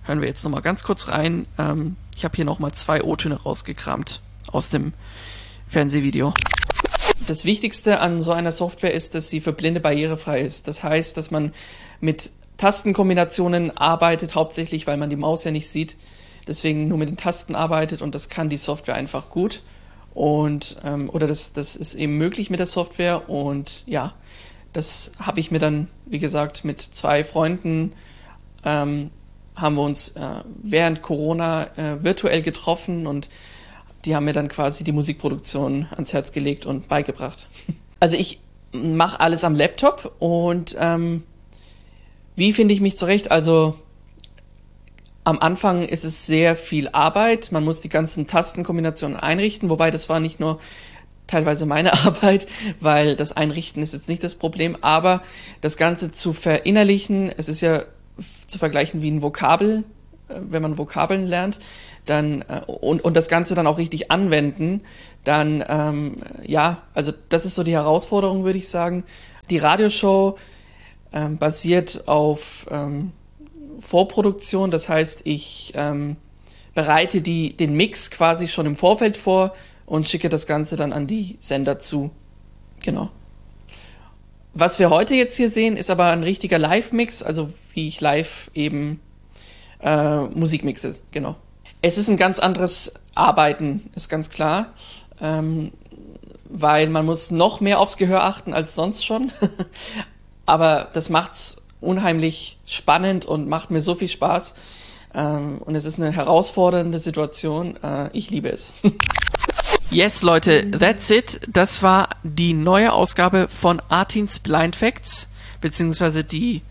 hören 0.06 0.22
wir 0.22 0.28
jetzt 0.28 0.44
noch 0.44 0.52
mal 0.52 0.62
ganz 0.62 0.84
kurz 0.84 1.08
rein. 1.08 1.46
Ähm, 1.60 1.98
ich 2.16 2.24
habe 2.24 2.36
hier 2.36 2.46
noch 2.46 2.58
mal 2.58 2.72
zwei 2.72 3.04
O-Töne 3.04 3.36
rausgekramt 3.44 4.22
aus 4.52 4.70
dem 4.70 4.94
Fernsehvideo 5.68 6.34
das 7.28 7.46
Wichtigste 7.46 8.00
an 8.00 8.22
so 8.22 8.32
einer 8.32 8.52
Software 8.52 8.94
ist, 8.94 9.16
dass 9.16 9.30
sie 9.30 9.42
für 9.42 9.54
Blinde 9.54 9.80
barrierefrei 9.80 10.42
ist. 10.42 10.68
Das 10.68 10.84
heißt, 10.84 11.18
dass 11.18 11.32
man 11.32 11.54
mit 12.00 12.32
Tastenkombinationen 12.58 13.76
arbeitet, 13.76 14.36
hauptsächlich, 14.36 14.88
weil 14.88 14.98
man 14.98 15.10
die 15.10 15.16
Maus 15.16 15.44
ja 15.44 15.52
nicht 15.52 15.70
sieht. 15.70 15.96
Deswegen 16.48 16.88
nur 16.88 16.98
mit 16.98 17.10
den 17.10 17.18
Tasten 17.18 17.56
arbeitet 17.56 18.02
und 18.02 18.16
das 18.16 18.30
kann 18.30 18.50
die 18.50 18.58
Software 18.58 18.96
einfach 18.96 19.30
gut. 19.30 19.62
Und 20.14 20.78
ähm, 20.84 21.10
oder 21.10 21.28
das, 21.28 21.54
das 21.54 21.76
ist 21.76 21.96
eben 21.96 22.18
möglich 22.18 22.50
mit 22.50 22.60
der 22.60 22.68
Software. 22.68 23.30
Und 23.30 23.84
ja, 23.86 24.14
das 24.74 25.14
habe 25.20 25.40
ich 25.40 25.52
mir 25.52 25.60
dann, 25.60 25.88
wie 26.06 26.20
gesagt, 26.20 26.66
mit 26.66 26.82
zwei 26.82 27.24
Freunden 27.24 27.94
ähm, 28.64 29.12
haben 29.56 29.76
wir 29.76 29.84
uns 29.84 30.10
äh, 30.10 30.44
während 30.62 31.02
Corona 31.02 31.68
äh, 31.78 32.04
virtuell 32.04 32.42
getroffen 32.42 33.08
und 33.08 33.30
die 34.06 34.16
haben 34.16 34.26
mir 34.26 34.34
dann 34.34 34.48
quasi 34.48 34.84
die 34.84 34.92
Musikproduktion 34.92 35.88
ans 35.92 36.14
Herz 36.14 36.32
gelegt 36.32 36.66
und 36.66 36.88
beigebracht. 36.88 37.48
Also 38.00 38.18
ich 38.18 38.40
mache 38.72 39.20
alles 39.20 39.44
am 39.44 39.56
Laptop 39.56 40.16
und 40.20 40.76
ähm, 40.80 41.24
wie 42.36 42.54
finde 42.54 42.74
ich 42.74 42.82
mich 42.82 42.98
zurecht? 42.98 43.32
Also 43.32 43.76
am 45.24 45.40
Anfang 45.40 45.88
ist 45.88 46.04
es 46.04 46.26
sehr 46.26 46.56
viel 46.56 46.90
Arbeit. 46.90 47.52
Man 47.52 47.64
muss 47.64 47.82
die 47.82 47.90
ganzen 47.90 48.28
Tastenkombinationen 48.28 49.18
einrichten, 49.18 49.70
wobei 49.70 49.92
das 49.92 50.10
war 50.10 50.20
nicht 50.20 50.40
nur 50.40 50.60
teilweise 51.28 51.66
meine 51.66 51.94
Arbeit, 52.06 52.48
weil 52.80 53.16
das 53.16 53.36
Einrichten 53.36 53.84
ist 53.84 53.94
jetzt 53.94 54.10
nicht 54.10 54.24
das 54.24 54.36
Problem, 54.36 54.78
aber 54.82 55.22
das 55.62 55.78
Ganze 55.78 56.12
zu 56.12 56.34
verinnerlichen, 56.34 57.32
es 57.38 57.48
ist 57.48 57.62
ja 57.62 57.84
zu 58.48 58.58
vergleichen 58.58 59.02
wie 59.02 59.12
ein 59.12 59.22
Vokabel, 59.22 59.84
wenn 60.40 60.62
man 60.62 60.78
Vokabeln 60.78 61.28
lernt 61.28 61.60
dann 62.06 62.42
äh, 62.42 62.62
und, 62.66 63.04
und 63.04 63.16
das 63.16 63.30
Ganze 63.30 63.56
dann 63.56 63.68
auch 63.68 63.78
richtig 63.78 64.12
anwenden, 64.12 64.82
dann 65.24 65.64
ähm, 65.68 66.16
ja, 66.46 66.84
also 66.94 67.12
das 67.30 67.46
ist 67.46 67.56
so 67.56 67.64
die 67.64 67.74
Herausforderung, 67.74 68.44
würde 68.44 68.58
ich 68.58 68.70
sagen. 68.70 69.04
Die 69.50 69.58
Radioshow 69.58 70.38
ähm, 71.14 71.38
basiert 71.38 72.08
auf 72.08 72.66
ähm, 72.72 73.12
Vorproduktion, 73.80 74.72
das 74.72 74.90
heißt, 74.90 75.22
ich 75.26 75.74
ähm, 75.76 76.16
bereite 76.74 77.22
die, 77.22 77.56
den 77.56 77.76
Mix 77.76 78.12
quasi 78.12 78.48
schon 78.48 78.66
im 78.66 78.76
Vorfeld 78.76 79.18
vor 79.18 79.54
und 79.86 80.08
schicke 80.08 80.30
das 80.30 80.48
Ganze 80.48 80.78
dann 80.78 80.94
an 80.94 81.08
die 81.08 81.38
Sender 81.40 81.80
zu. 81.80 82.12
Genau. 82.84 83.10
Was 84.54 84.80
wir 84.80 84.90
heute 84.90 85.16
jetzt 85.16 85.38
hier 85.38 85.50
sehen, 85.50 85.78
ist 85.78 85.90
aber 85.90 86.08
ein 86.08 86.24
richtiger 86.24 86.60
Live-Mix, 86.60 87.24
also 87.24 87.52
wie 87.74 87.88
ich 87.88 88.02
live 88.02 88.52
eben 88.54 89.00
äh, 89.82 90.22
Musik 90.22 90.64
mixe, 90.64 91.00
genau. 91.12 91.36
es 91.82 91.98
ist 91.98 92.10
ein 92.10 92.18
ganz 92.18 92.40
anderes 92.40 92.94
Arbeiten, 93.16 93.90
ist 93.96 94.10
ganz 94.10 94.30
klar. 94.30 94.68
Ähm, 95.20 95.72
weil 96.52 96.88
man 96.88 97.06
muss 97.06 97.32
noch 97.32 97.62
mehr 97.62 97.80
aufs 97.80 97.98
Gehör 97.98 98.24
achten 98.24 98.54
als 98.54 98.76
sonst 98.76 99.06
schon. 99.06 99.32
Aber 100.46 100.90
das 100.94 101.10
macht's 101.10 101.58
unheimlich 101.80 102.60
spannend 102.66 103.26
und 103.26 103.48
macht 103.48 103.72
mir 103.72 103.82
so 103.82 103.96
viel 103.96 104.08
Spaß. 104.08 104.56
Ähm, 105.14 105.58
und 105.60 105.76
es 105.76 105.86
ist 105.86 106.00
eine 106.00 106.12
herausfordernde 106.12 107.00
Situation. 107.00 107.82
Äh, 107.84 108.10
ich 108.14 108.30
liebe 108.30 108.50
es. 108.50 108.74
yes, 109.90 110.22
Leute, 110.22 110.70
that's 110.72 111.10
it. 111.10 111.42
Das 111.48 111.84
war 111.84 112.10
die 112.24 112.54
neue 112.54 112.94
Ausgabe 112.94 113.48
von 113.50 113.82
Artins 113.90 114.40
Blind 114.40 114.76
Facts, 114.76 115.30
beziehungsweise 115.62 116.24
die 116.24 116.62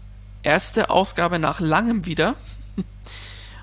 erste 0.42 0.90
Ausgabe 0.90 1.38
nach 1.38 1.61
langem 1.61 2.07
wieder. 2.07 2.37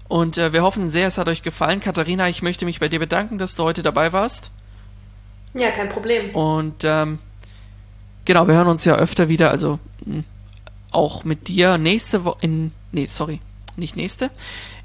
Und 0.08 0.38
äh, 0.38 0.54
wir 0.54 0.64
hoffen 0.64 0.90
sehr, 0.90 1.08
es 1.08 1.18
hat 1.18 1.28
euch 1.28 1.42
gefallen. 1.42 1.80
Katharina, 1.80 2.30
ich 2.30 2.42
möchte 2.42 2.66
mich 2.66 2.80
bei 2.80 2.90
dir 2.90 3.00
bedanken, 3.00 3.38
dass 3.38 3.56
du 3.56 3.64
heute 3.64 3.84
dabei 3.84 4.14
warst. 4.14 4.52
Ja, 5.54 5.72
kein 5.72 5.90
Problem. 5.90 6.34
Und 6.36 6.84
ähm, 6.84 7.20
genau, 8.26 8.48
wir 8.48 8.56
hören 8.56 8.68
uns 8.68 8.86
ja 8.86 8.96
öfter 8.96 9.28
wieder, 9.28 9.50
also 9.50 9.80
mh, 10.06 10.16
hm, 10.16 10.24
auch 10.92 11.24
mit 11.24 11.48
dir 11.48 11.78
nächste 11.78 12.24
Woche 12.24 12.38
in 12.42 12.72
nee, 12.92 13.06
sorry, 13.06 13.40
nicht 13.76 13.96
nächste. 13.96 14.30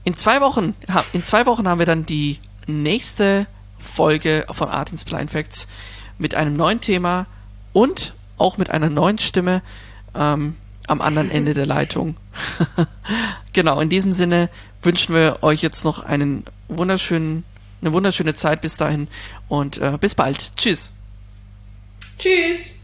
In 0.04 0.14
zwei 0.14 0.40
Wochen 0.40 0.74
in 1.12 1.24
zwei 1.24 1.46
Wochen 1.46 1.68
haben 1.68 1.78
wir 1.78 1.87
dann 1.87 2.06
die 2.06 2.38
nächste 2.66 3.46
Folge 3.78 4.44
von 4.50 4.68
Artins 4.68 5.04
Blind 5.04 5.30
Facts 5.30 5.68
mit 6.18 6.35
einem 6.35 6.56
neuen 6.56 6.80
Thema 6.80 7.26
und 7.72 8.14
auch 8.38 8.58
mit 8.58 8.70
einer 8.70 8.90
neuen 8.90 9.18
Stimme 9.18 9.62
ähm, 10.14 10.56
am 10.86 11.00
anderen 11.00 11.30
Ende 11.30 11.54
der 11.54 11.66
Leitung. 11.66 12.16
genau, 13.52 13.80
in 13.80 13.88
diesem 13.88 14.12
Sinne 14.12 14.48
wünschen 14.82 15.14
wir 15.14 15.38
euch 15.42 15.62
jetzt 15.62 15.84
noch 15.84 16.04
einen 16.04 16.44
wunderschönen 16.68 17.44
eine 17.82 17.92
wunderschöne 17.92 18.34
Zeit 18.34 18.60
bis 18.60 18.76
dahin 18.76 19.08
und 19.48 19.78
äh, 19.78 19.98
bis 20.00 20.14
bald. 20.14 20.56
Tschüss. 20.56 20.92
Tschüss. 22.18 22.81